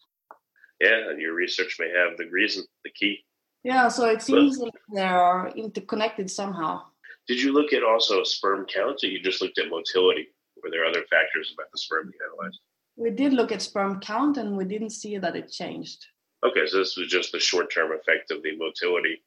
Yeah, 0.81 1.11
and 1.11 1.21
your 1.21 1.35
research 1.35 1.77
may 1.79 1.91
have 1.91 2.17
the 2.17 2.29
reason, 2.31 2.65
the 2.85 2.91
key. 2.91 3.19
Yeah, 3.65 3.89
so 3.89 4.09
it 4.09 4.23
seems 4.23 4.59
but, 4.59 4.67
like 4.67 4.75
they 4.95 5.03
are 5.03 5.49
interconnected 5.57 6.31
somehow. 6.31 6.83
Did 7.27 7.43
you 7.43 7.53
look 7.53 7.73
at 7.73 7.83
also 7.83 8.23
sperm 8.23 8.67
count, 8.67 9.03
or 9.03 9.09
you 9.09 9.21
just 9.21 9.43
looked 9.43 9.59
at 9.59 9.69
motility? 9.69 10.29
Were 10.63 10.71
there 10.71 10.85
other 10.85 11.03
factors 11.11 11.53
about 11.53 11.71
the 11.73 11.79
sperm 11.79 12.13
you 12.13 12.27
analyzed? 12.27 12.61
We 12.97 13.11
did 13.11 13.33
look 13.33 13.53
at 13.53 13.63
sperm 13.63 14.01
count 14.01 14.39
and 14.39 14.57
we 14.57 14.65
didn't 14.65 14.91
see 14.91 15.19
that 15.19 15.37
it 15.37 15.51
changed. 15.51 16.07
Okay, 16.47 16.67
so 16.67 16.79
this 16.79 16.97
was 16.97 17.09
just 17.09 17.33
the 17.33 17.41
short 17.41 17.73
term 17.73 17.93
effect 17.93 18.31
of 18.31 18.43
the 18.43 18.57
motility. 18.57 19.23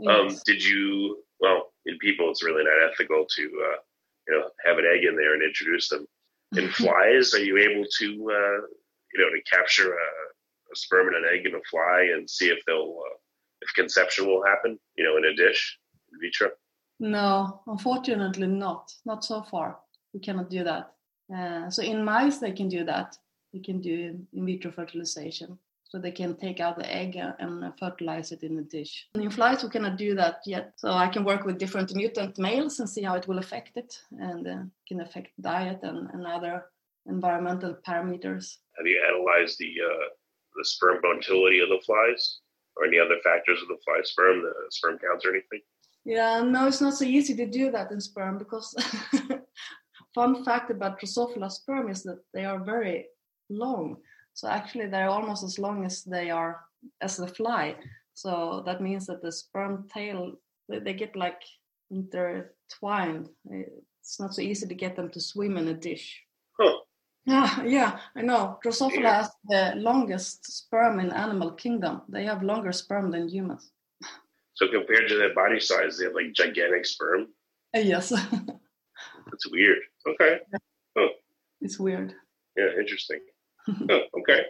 Yes. 0.00 0.32
Um, 0.32 0.38
did 0.44 0.62
you, 0.62 1.22
well, 1.40 1.72
in 1.86 1.96
people, 1.98 2.30
it's 2.30 2.42
really 2.42 2.64
not 2.64 2.92
ethical 2.92 3.24
to, 3.24 3.42
uh, 3.42 3.76
you 4.28 4.34
know, 4.34 4.50
have 4.64 4.78
an 4.78 4.84
egg 4.84 5.04
in 5.04 5.16
there 5.16 5.34
and 5.34 5.42
introduce 5.42 5.88
them. 5.88 6.06
In 6.56 6.70
flies, 6.70 7.34
are 7.34 7.44
you 7.44 7.58
able 7.58 7.84
to, 7.98 8.06
uh, 8.06 8.60
you 9.12 9.18
know, 9.18 9.30
to 9.30 9.40
capture 9.50 9.92
a, 9.92 10.08
a, 10.72 10.74
sperm 10.74 11.08
and 11.08 11.16
an 11.16 11.24
egg 11.32 11.46
in 11.46 11.54
a 11.54 11.60
fly 11.70 12.08
and 12.14 12.28
see 12.28 12.46
if 12.46 12.58
they'll, 12.66 12.98
uh, 13.04 13.16
if 13.60 13.68
conception 13.74 14.26
will 14.26 14.44
happen, 14.44 14.78
you 14.96 15.04
know, 15.04 15.16
in 15.16 15.24
a 15.24 15.34
dish, 15.34 15.78
in 16.12 16.18
vitro? 16.20 16.50
No, 16.98 17.62
unfortunately 17.66 18.46
not. 18.46 18.92
Not 19.04 19.24
so 19.24 19.42
far. 19.42 19.78
We 20.14 20.20
cannot 20.20 20.50
do 20.50 20.64
that. 20.64 20.92
Uh, 21.34 21.70
so 21.70 21.82
in 21.82 22.04
mice, 22.04 22.38
they 22.38 22.52
can 22.52 22.68
do 22.68 22.84
that. 22.84 23.16
They 23.52 23.60
can 23.60 23.80
do 23.80 24.26
in 24.32 24.46
vitro 24.46 24.70
fertilization. 24.70 25.58
So 25.88 25.98
they 25.98 26.10
can 26.10 26.36
take 26.36 26.60
out 26.60 26.76
the 26.76 26.92
egg 26.92 27.16
and 27.16 27.72
fertilize 27.78 28.32
it 28.32 28.42
in 28.42 28.56
the 28.56 28.62
dish. 28.62 29.08
And 29.14 29.24
in 29.24 29.30
flies, 29.30 29.62
we 29.62 29.70
cannot 29.70 29.96
do 29.96 30.14
that 30.14 30.40
yet. 30.44 30.72
So 30.76 30.90
I 30.90 31.08
can 31.08 31.24
work 31.24 31.44
with 31.44 31.58
different 31.58 31.94
mutant 31.94 32.38
males 32.38 32.80
and 32.80 32.88
see 32.88 33.02
how 33.02 33.14
it 33.14 33.28
will 33.28 33.38
affect 33.38 33.76
it 33.76 33.98
and 34.18 34.46
uh, 34.46 34.62
can 34.88 35.00
affect 35.00 35.30
diet 35.40 35.80
and, 35.82 36.10
and 36.12 36.26
other 36.26 36.64
environmental 37.06 37.76
parameters. 37.86 38.56
Have 38.76 38.86
you 38.86 39.00
analyzed 39.08 39.58
the 39.58 39.72
uh, 39.84 40.08
the 40.56 40.64
sperm 40.64 40.98
motility 41.02 41.60
of 41.60 41.68
the 41.68 41.80
flies 41.84 42.40
or 42.76 42.86
any 42.86 42.98
other 42.98 43.16
factors 43.22 43.60
of 43.62 43.68
the 43.68 43.78
fly 43.84 44.00
sperm, 44.02 44.42
the 44.42 44.52
sperm 44.70 44.98
counts 44.98 45.24
or 45.24 45.30
anything? 45.30 45.60
Yeah, 46.04 46.42
no, 46.42 46.66
it's 46.68 46.80
not 46.80 46.94
so 46.94 47.04
easy 47.04 47.34
to 47.36 47.46
do 47.46 47.70
that 47.70 47.90
in 47.90 48.00
sperm 48.00 48.38
because 48.38 48.74
fun 50.14 50.44
fact 50.44 50.70
about 50.70 51.00
Drosophila 51.00 51.50
sperm 51.50 51.90
is 51.90 52.02
that 52.04 52.20
they 52.32 52.44
are 52.44 52.62
very 52.62 53.06
long. 53.50 53.96
So 54.36 54.48
actually, 54.48 54.86
they're 54.88 55.08
almost 55.08 55.42
as 55.42 55.58
long 55.58 55.86
as 55.86 56.04
they 56.04 56.28
are 56.30 56.60
as 57.00 57.16
the 57.16 57.26
fly. 57.26 57.74
So 58.12 58.62
that 58.66 58.82
means 58.82 59.06
that 59.06 59.22
the 59.22 59.32
sperm 59.32 59.88
tail 59.92 60.32
they 60.68 60.92
get 60.92 61.16
like 61.16 61.40
intertwined. 61.90 63.30
It's 63.48 64.20
not 64.20 64.34
so 64.34 64.42
easy 64.42 64.66
to 64.66 64.74
get 64.74 64.94
them 64.94 65.08
to 65.10 65.20
swim 65.20 65.56
in 65.56 65.68
a 65.68 65.74
dish. 65.74 66.22
Huh. 66.60 66.78
Yeah, 67.24 67.62
yeah, 67.64 67.98
I 68.14 68.20
know. 68.22 68.58
Drosophila 68.62 69.00
yeah. 69.00 69.16
has 69.16 69.30
the 69.48 69.72
longest 69.76 70.44
sperm 70.44 71.00
in 71.00 71.12
animal 71.12 71.52
kingdom. 71.52 72.02
They 72.08 72.24
have 72.24 72.42
longer 72.42 72.72
sperm 72.72 73.10
than 73.10 73.28
humans. 73.28 73.70
So 74.54 74.68
compared 74.68 75.08
to 75.08 75.16
their 75.16 75.34
body 75.34 75.60
size, 75.60 75.96
they 75.96 76.04
have 76.04 76.14
like 76.14 76.34
gigantic 76.34 76.84
sperm. 76.84 77.28
Uh, 77.74 77.80
yes. 77.80 78.10
That's 79.26 79.50
weird. 79.50 79.78
Okay. 80.06 80.40
Huh. 80.96 81.08
It's 81.62 81.78
weird. 81.78 82.14
Yeah, 82.56 82.68
interesting. 82.78 83.20
oh, 83.90 84.00
okay. 84.20 84.42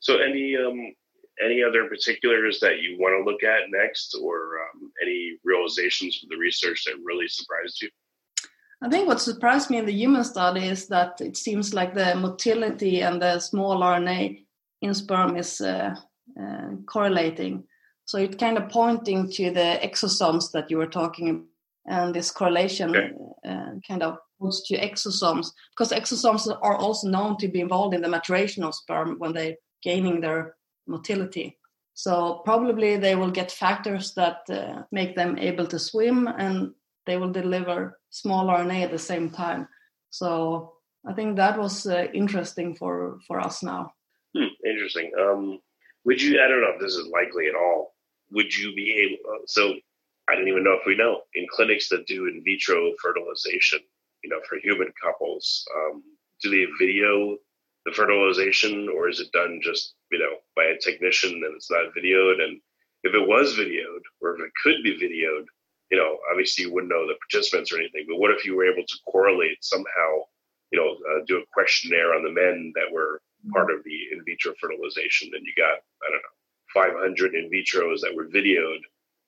So 0.00 0.18
any 0.18 0.56
um 0.56 0.94
any 1.42 1.62
other 1.62 1.88
particulars 1.88 2.60
that 2.60 2.80
you 2.80 2.96
want 2.98 3.14
to 3.18 3.30
look 3.30 3.42
at 3.42 3.70
next, 3.70 4.14
or 4.14 4.60
um, 4.60 4.92
any 5.02 5.38
realizations 5.44 6.18
from 6.18 6.28
the 6.30 6.36
research 6.36 6.84
that 6.84 6.94
really 7.02 7.28
surprised 7.28 7.80
you? 7.82 7.88
I 8.82 8.88
think 8.88 9.08
what 9.08 9.20
surprised 9.20 9.70
me 9.70 9.78
in 9.78 9.86
the 9.86 9.92
human 9.92 10.24
study 10.24 10.66
is 10.66 10.88
that 10.88 11.20
it 11.20 11.36
seems 11.36 11.72
like 11.72 11.94
the 11.94 12.14
motility 12.16 13.00
and 13.02 13.22
the 13.22 13.38
small 13.38 13.80
RNA 13.80 14.44
in 14.82 14.94
sperm 14.94 15.36
is 15.36 15.60
uh, 15.60 15.94
uh, 16.40 16.70
correlating. 16.86 17.64
So 18.04 18.18
it 18.18 18.38
kind 18.38 18.58
of 18.58 18.68
pointing 18.68 19.30
to 19.30 19.50
the 19.52 19.78
exosomes 19.82 20.50
that 20.52 20.70
you 20.70 20.78
were 20.78 20.88
talking 20.88 21.28
about, 21.30 21.46
and 21.84 22.14
this 22.14 22.30
correlation 22.30 22.94
okay. 22.94 23.10
uh, 23.48 23.70
kind 23.86 24.02
of 24.02 24.18
to 24.50 24.78
exosomes 24.78 25.52
because 25.70 25.92
exosomes 25.92 26.46
are 26.62 26.76
also 26.76 27.08
known 27.08 27.36
to 27.38 27.48
be 27.48 27.60
involved 27.60 27.94
in 27.94 28.02
the 28.02 28.08
maturation 28.08 28.64
of 28.64 28.74
sperm 28.74 29.16
when 29.18 29.32
they're 29.32 29.56
gaining 29.82 30.20
their 30.20 30.56
motility. 30.86 31.58
So 31.94 32.40
probably 32.44 32.96
they 32.96 33.14
will 33.14 33.30
get 33.30 33.52
factors 33.52 34.14
that 34.14 34.38
uh, 34.50 34.82
make 34.90 35.14
them 35.14 35.38
able 35.38 35.66
to 35.66 35.78
swim 35.78 36.26
and 36.26 36.72
they 37.06 37.16
will 37.16 37.30
deliver 37.30 37.98
small 38.10 38.46
RNA 38.46 38.84
at 38.84 38.90
the 38.90 38.98
same 38.98 39.30
time. 39.30 39.68
So 40.10 40.74
I 41.06 41.12
think 41.12 41.36
that 41.36 41.58
was 41.58 41.86
uh, 41.86 42.06
interesting 42.14 42.74
for 42.76 43.18
for 43.26 43.40
us 43.40 43.62
now. 43.62 43.92
Hmm, 44.36 44.54
interesting. 44.64 45.10
Um, 45.18 45.58
would 46.04 46.20
you? 46.22 46.40
I 46.42 46.48
don't 46.48 46.60
know 46.60 46.72
if 46.74 46.80
this 46.80 46.94
is 46.94 47.08
likely 47.08 47.48
at 47.48 47.54
all. 47.54 47.94
Would 48.30 48.56
you 48.56 48.74
be 48.74 48.92
able? 49.02 49.34
Uh, 49.34 49.42
so 49.46 49.74
I 50.28 50.34
don't 50.34 50.48
even 50.48 50.64
know 50.64 50.78
if 50.78 50.86
we 50.86 50.96
know 50.96 51.22
in 51.34 51.46
clinics 51.50 51.88
that 51.88 52.06
do 52.06 52.26
in 52.26 52.42
vitro 52.44 52.92
fertilization. 53.02 53.80
You 54.22 54.30
know, 54.30 54.40
for 54.48 54.58
human 54.58 54.92
couples, 55.02 55.66
um, 55.76 56.02
do 56.42 56.50
they 56.50 56.66
video 56.78 57.36
the 57.84 57.92
fertilization, 57.92 58.88
or 58.88 59.08
is 59.08 59.20
it 59.20 59.32
done 59.32 59.60
just 59.62 59.94
you 60.10 60.18
know 60.18 60.36
by 60.56 60.64
a 60.64 60.78
technician 60.78 61.32
and 61.32 61.54
it's 61.56 61.70
not 61.70 61.94
videoed? 61.96 62.42
And 62.42 62.60
if 63.02 63.14
it 63.14 63.26
was 63.26 63.56
videoed, 63.56 64.02
or 64.20 64.34
if 64.34 64.40
it 64.40 64.52
could 64.62 64.82
be 64.84 64.94
videoed, 64.94 65.46
you 65.90 65.98
know, 65.98 66.18
obviously 66.30 66.64
you 66.64 66.72
wouldn't 66.72 66.90
know 66.90 67.06
the 67.06 67.18
participants 67.28 67.72
or 67.72 67.78
anything, 67.78 68.06
but 68.08 68.18
what 68.18 68.30
if 68.30 68.44
you 68.44 68.56
were 68.56 68.70
able 68.70 68.86
to 68.86 68.96
correlate 69.06 69.62
somehow, 69.62 70.24
you 70.70 70.78
know, 70.78 70.96
uh, 71.10 71.24
do 71.26 71.36
a 71.36 71.46
questionnaire 71.52 72.14
on 72.14 72.22
the 72.22 72.30
men 72.30 72.72
that 72.74 72.90
were 72.90 73.20
part 73.52 73.70
of 73.70 73.84
the 73.84 73.98
in 74.12 74.24
vitro 74.24 74.54
fertilization 74.60 75.30
and 75.34 75.44
you 75.44 75.52
got, 75.56 75.82
I 76.00 76.08
don't 76.08 76.22
know, 76.22 76.32
500 76.72 77.34
in 77.34 77.50
vitros 77.50 78.00
that 78.00 78.14
were 78.14 78.26
videoed, 78.26 78.80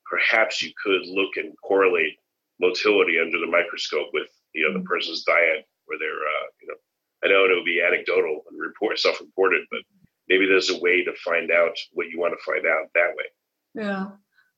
perhaps 0.09 0.63
you 0.63 0.73
could 0.83 1.07
look 1.07 1.37
and 1.37 1.53
correlate 1.63 2.17
motility 2.61 3.19
under 3.21 3.39
the 3.39 3.47
microscope 3.47 4.09
with, 4.13 4.29
the 4.55 4.61
mm-hmm. 4.61 4.83
person's 4.85 5.25
diet 5.25 5.67
or 5.89 5.99
their, 5.99 6.15
uh, 6.15 6.47
you 6.61 6.69
know, 6.69 6.75
I 7.25 7.29
know 7.29 7.45
it 7.45 7.55
would 7.55 7.65
be 7.65 7.83
anecdotal 7.83 8.43
and 8.51 8.61
report 8.61 8.99
self-reported, 8.99 9.63
but 9.71 9.81
maybe 10.29 10.47
there's 10.47 10.71
a 10.71 10.81
way 10.81 11.05
to 11.05 11.13
find 11.25 11.51
out 11.51 11.77
what 11.93 12.09
you 12.09 12.19
want 12.19 12.35
to 12.35 12.45
find 12.45 12.67
out 12.67 12.89
that 12.95 13.15
way. 13.17 13.25
Yeah. 13.75 14.07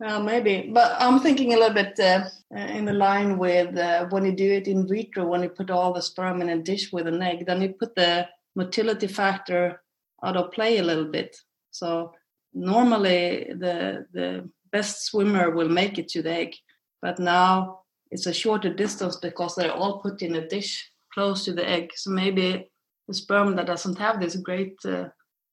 Uh, 0.04 0.20
maybe, 0.20 0.70
but 0.74 0.94
I'm 0.98 1.20
thinking 1.20 1.54
a 1.54 1.56
little 1.56 1.72
bit 1.72 1.98
uh, 1.98 2.28
in 2.50 2.84
the 2.84 2.92
line 2.92 3.38
with 3.38 3.74
uh, 3.78 4.06
when 4.10 4.26
you 4.26 4.32
do 4.32 4.52
it 4.52 4.68
in 4.68 4.86
vitro, 4.86 5.26
when 5.26 5.42
you 5.42 5.48
put 5.48 5.70
all 5.70 5.94
the 5.94 6.02
sperm 6.02 6.42
in 6.42 6.50
a 6.50 6.62
dish 6.62 6.92
with 6.92 7.06
an 7.06 7.22
egg, 7.22 7.46
then 7.46 7.62
you 7.62 7.70
put 7.70 7.94
the 7.94 8.28
motility 8.54 9.06
factor 9.06 9.80
out 10.22 10.36
of 10.36 10.52
play 10.52 10.78
a 10.78 10.82
little 10.82 11.06
bit. 11.06 11.36
So 11.70 12.12
normally 12.52 13.52
the 13.58 14.06
the 14.12 14.50
best 14.70 15.06
swimmer 15.06 15.50
will 15.50 15.70
make 15.70 15.98
it 15.98 16.08
to 16.08 16.22
the 16.22 16.32
egg, 16.32 16.54
but 17.00 17.18
now 17.18 17.80
it's 18.10 18.26
a 18.26 18.32
shorter 18.32 18.72
distance 18.72 19.16
because 19.16 19.54
they're 19.54 19.72
all 19.72 20.00
put 20.00 20.22
in 20.22 20.36
a 20.36 20.46
dish 20.46 20.90
close 21.12 21.44
to 21.44 21.52
the 21.52 21.68
egg. 21.68 21.90
So 21.94 22.10
maybe 22.10 22.70
the 23.08 23.14
sperm 23.14 23.56
that 23.56 23.66
doesn't 23.66 23.98
have 23.98 24.20
this 24.20 24.36
great 24.36 24.76
uh, 24.84 25.06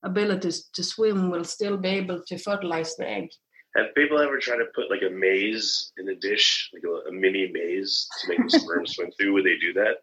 abilities 0.03 0.69
to 0.73 0.83
swim 0.83 1.29
will 1.31 1.45
still 1.45 1.77
be 1.77 1.89
able 1.89 2.21
to 2.27 2.37
fertilize 2.37 2.95
the 2.95 3.07
egg. 3.07 3.29
Have 3.75 3.95
people 3.95 4.19
ever 4.19 4.37
tried 4.37 4.57
to 4.57 4.65
put 4.75 4.91
like 4.91 5.01
a 5.01 5.09
maze 5.09 5.91
in 5.97 6.07
a 6.09 6.15
dish, 6.15 6.69
like 6.73 6.83
a, 6.83 7.09
a 7.09 7.11
mini 7.11 7.49
maze 7.51 8.07
to 8.21 8.29
make 8.29 8.43
the 8.47 8.59
sperm 8.59 8.85
swim 8.85 9.09
through? 9.19 9.33
Would 9.33 9.45
they 9.45 9.57
do 9.57 9.73
that 9.73 9.95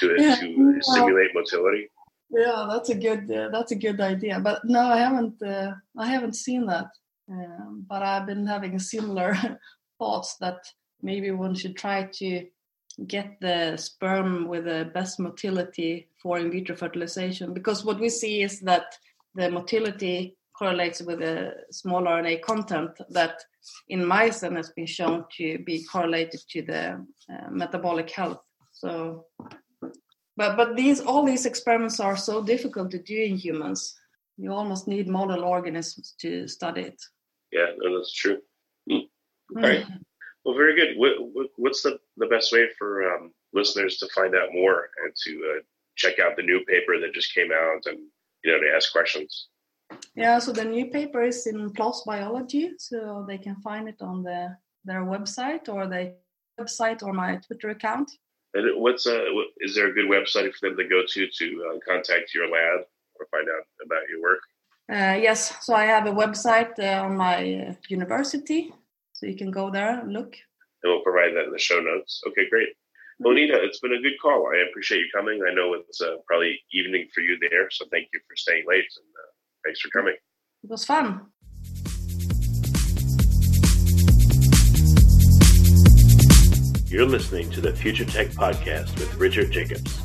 to 0.00 0.16
yeah, 0.18 0.36
to 0.36 0.78
simulate 0.80 1.30
motility? 1.34 1.88
Yeah, 2.30 2.66
that's 2.68 2.88
a 2.88 2.96
good 2.96 3.30
uh, 3.30 3.50
that's 3.52 3.70
a 3.70 3.76
good 3.76 4.00
idea. 4.00 4.40
But 4.40 4.62
no, 4.64 4.80
I 4.80 4.96
haven't 4.96 5.40
uh, 5.40 5.74
I 5.96 6.06
haven't 6.06 6.34
seen 6.34 6.66
that. 6.66 6.86
Um, 7.30 7.84
but 7.88 8.02
I've 8.02 8.26
been 8.26 8.46
having 8.46 8.78
similar 8.78 9.36
thoughts 9.98 10.36
that 10.40 10.58
maybe 11.02 11.30
one 11.30 11.54
should 11.54 11.76
try 11.76 12.04
to 12.04 12.46
get 13.06 13.36
the 13.40 13.76
sperm 13.76 14.48
with 14.48 14.64
the 14.64 14.90
best 14.94 15.20
motility 15.20 16.08
for 16.22 16.38
in 16.38 16.50
vitro 16.50 16.74
fertilization 16.74 17.52
because 17.52 17.84
what 17.84 18.00
we 18.00 18.08
see 18.08 18.42
is 18.42 18.60
that 18.60 18.96
the 19.34 19.50
motility 19.50 20.36
correlates 20.58 21.02
with 21.02 21.20
a 21.20 21.52
small 21.70 22.02
RNA 22.02 22.40
content 22.42 22.90
that 23.10 23.42
in 23.88 24.04
mice 24.04 24.42
and 24.42 24.56
has 24.56 24.70
been 24.70 24.86
shown 24.86 25.24
to 25.36 25.58
be 25.58 25.84
correlated 25.84 26.40
to 26.50 26.62
the 26.62 27.04
uh, 27.30 27.50
metabolic 27.50 28.10
health. 28.10 28.40
So, 28.72 29.26
but 30.36 30.56
but 30.56 30.76
these 30.76 31.00
all 31.00 31.24
these 31.24 31.46
experiments 31.46 32.00
are 32.00 32.16
so 32.16 32.42
difficult 32.42 32.90
to 32.92 33.02
do 33.02 33.18
in 33.18 33.36
humans. 33.36 33.94
You 34.38 34.52
almost 34.52 34.86
need 34.86 35.08
model 35.08 35.44
organisms 35.44 36.14
to 36.20 36.46
study 36.48 36.82
it. 36.82 37.02
Yeah, 37.52 37.66
no, 37.78 37.96
that's 37.96 38.12
true. 38.12 38.38
Mm. 38.90 39.08
All 39.56 39.62
right. 39.62 39.86
Well, 40.46 40.54
very 40.54 40.76
good. 40.76 40.96
What, 40.96 41.14
what, 41.32 41.48
what's 41.56 41.82
the, 41.82 41.98
the 42.18 42.26
best 42.26 42.52
way 42.52 42.68
for 42.78 43.12
um, 43.12 43.32
listeners 43.52 43.96
to 43.96 44.06
find 44.14 44.32
out 44.36 44.50
more 44.52 44.90
and 45.02 45.12
to 45.24 45.32
uh, 45.50 45.62
check 45.96 46.20
out 46.20 46.36
the 46.36 46.44
new 46.44 46.64
paper 46.66 47.00
that 47.00 47.12
just 47.12 47.34
came 47.34 47.50
out 47.50 47.84
and 47.86 47.98
you 48.44 48.52
know 48.52 48.60
to 48.60 48.72
ask 48.76 48.92
questions? 48.92 49.48
Yeah, 50.14 50.38
so 50.38 50.52
the 50.52 50.64
new 50.64 50.86
paper 50.86 51.22
is 51.22 51.48
in 51.48 51.70
PLOS 51.70 52.04
Biology, 52.06 52.70
so 52.78 53.24
they 53.26 53.38
can 53.38 53.56
find 53.56 53.88
it 53.88 54.00
on 54.00 54.22
the 54.22 54.56
their 54.84 55.04
website 55.04 55.68
or 55.68 55.88
the 55.88 56.14
website 56.60 57.02
or 57.02 57.12
my 57.12 57.40
Twitter 57.44 57.70
account. 57.70 58.08
And 58.54 58.80
what's 58.80 59.04
uh, 59.04 59.24
is 59.58 59.74
there 59.74 59.88
a 59.88 59.94
good 59.94 60.08
website 60.08 60.54
for 60.54 60.68
them 60.68 60.76
to 60.76 60.84
go 60.84 61.02
to 61.08 61.26
to 61.38 61.46
uh, 61.66 61.78
contact 61.92 62.32
your 62.32 62.46
lab 62.46 62.86
or 63.18 63.26
find 63.32 63.48
out 63.48 63.64
about 63.84 64.08
your 64.08 64.22
work? 64.22 64.42
Uh, 64.88 65.18
yes, 65.20 65.56
so 65.66 65.74
I 65.74 65.86
have 65.86 66.06
a 66.06 66.12
website 66.12 66.78
uh, 66.78 67.04
on 67.04 67.16
my 67.16 67.36
uh, 67.54 67.74
university, 67.88 68.72
so 69.26 69.30
you 69.30 69.36
can 69.36 69.50
go 69.50 69.70
there 69.70 70.00
and 70.00 70.12
look. 70.12 70.36
And 70.82 70.92
we'll 70.92 71.02
provide 71.02 71.34
that 71.34 71.46
in 71.46 71.52
the 71.52 71.58
show 71.58 71.80
notes. 71.80 72.22
Okay, 72.28 72.48
great. 72.48 72.68
Well, 73.18 73.34
mm-hmm. 73.34 73.64
It's 73.64 73.80
been 73.80 73.94
a 73.94 74.00
good 74.00 74.18
call. 74.22 74.48
I 74.54 74.68
appreciate 74.68 75.00
you 75.00 75.08
coming. 75.14 75.40
I 75.48 75.52
know 75.52 75.74
it's 75.74 76.00
uh, 76.00 76.16
probably 76.26 76.60
evening 76.72 77.08
for 77.12 77.22
you 77.22 77.36
there, 77.40 77.68
so 77.70 77.86
thank 77.90 78.08
you 78.12 78.20
for 78.28 78.36
staying 78.36 78.64
late. 78.68 78.84
And, 78.96 79.06
Thanks 79.64 79.80
for 79.80 79.88
coming. 79.88 80.14
It 80.62 80.70
was 80.70 80.84
fun. 80.84 81.26
You're 86.88 87.06
listening 87.06 87.50
to 87.50 87.60
the 87.60 87.72
Future 87.74 88.04
Tech 88.04 88.28
Podcast 88.28 88.96
with 89.00 89.12
Richard 89.16 89.50
Jacobs. 89.50 89.98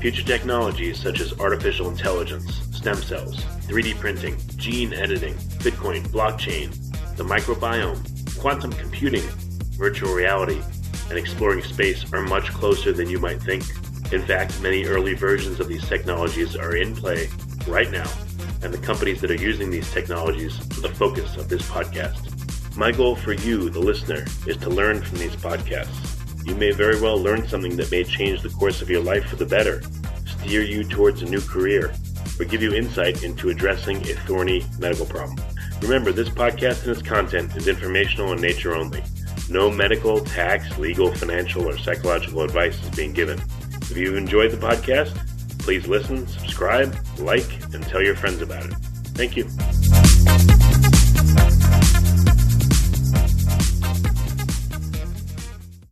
Future 0.00 0.22
technologies 0.22 1.02
such 1.02 1.20
as 1.20 1.32
artificial 1.40 1.90
intelligence, 1.90 2.62
stem 2.70 2.94
cells, 2.94 3.42
3D 3.66 3.98
printing, 3.98 4.36
gene 4.56 4.92
editing, 4.92 5.34
Bitcoin, 5.64 6.06
blockchain, 6.08 6.70
the 7.16 7.24
microbiome, 7.24 8.17
quantum 8.38 8.72
computing, 8.72 9.22
virtual 9.76 10.14
reality, 10.14 10.60
and 11.08 11.18
exploring 11.18 11.62
space 11.62 12.12
are 12.12 12.22
much 12.22 12.48
closer 12.50 12.92
than 12.92 13.08
you 13.08 13.18
might 13.18 13.42
think. 13.42 13.64
In 14.12 14.22
fact, 14.22 14.60
many 14.62 14.84
early 14.84 15.14
versions 15.14 15.60
of 15.60 15.68
these 15.68 15.86
technologies 15.88 16.56
are 16.56 16.76
in 16.76 16.94
play 16.94 17.28
right 17.66 17.90
now 17.90 18.10
and 18.62 18.72
the 18.72 18.78
companies 18.78 19.20
that 19.20 19.30
are 19.30 19.34
using 19.34 19.70
these 19.70 19.90
technologies 19.92 20.58
are 20.78 20.80
the 20.80 20.94
focus 20.94 21.36
of 21.36 21.48
this 21.48 21.62
podcast. 21.62 22.76
My 22.76 22.92
goal 22.92 23.16
for 23.16 23.32
you, 23.32 23.70
the 23.70 23.80
listener, 23.80 24.24
is 24.46 24.56
to 24.58 24.68
learn 24.68 25.00
from 25.02 25.18
these 25.18 25.36
podcasts. 25.36 26.46
You 26.46 26.54
may 26.54 26.72
very 26.72 27.00
well 27.00 27.20
learn 27.20 27.46
something 27.46 27.76
that 27.76 27.90
may 27.90 28.04
change 28.04 28.42
the 28.42 28.50
course 28.50 28.82
of 28.82 28.90
your 28.90 29.02
life 29.02 29.26
for 29.26 29.36
the 29.36 29.46
better, 29.46 29.82
steer 30.26 30.62
you 30.62 30.84
towards 30.84 31.22
a 31.22 31.26
new 31.26 31.40
career, 31.40 31.94
or 32.38 32.44
give 32.44 32.62
you 32.62 32.74
insight 32.74 33.22
into 33.22 33.50
addressing 33.50 33.96
a 34.08 34.14
thorny 34.14 34.64
medical 34.78 35.06
problem. 35.06 35.38
Remember, 35.80 36.12
this 36.12 36.28
podcast 36.28 36.82
and 36.82 36.92
its 36.92 37.02
content 37.02 37.56
is 37.56 37.68
informational 37.68 38.32
in 38.32 38.40
nature 38.40 38.74
only. 38.74 39.02
No 39.48 39.70
medical, 39.70 40.20
tax, 40.20 40.78
legal, 40.78 41.14
financial, 41.14 41.66
or 41.66 41.78
psychological 41.78 42.42
advice 42.42 42.82
is 42.82 42.90
being 42.90 43.12
given. 43.12 43.40
If 43.82 43.96
you've 43.96 44.16
enjoyed 44.16 44.50
the 44.50 44.58
podcast, 44.58 45.16
please 45.58 45.86
listen, 45.86 46.26
subscribe, 46.26 46.96
like, 47.18 47.50
and 47.72 47.82
tell 47.84 48.02
your 48.02 48.16
friends 48.16 48.42
about 48.42 48.66
it. 48.66 48.74
Thank 49.14 49.36
you. 49.36 49.48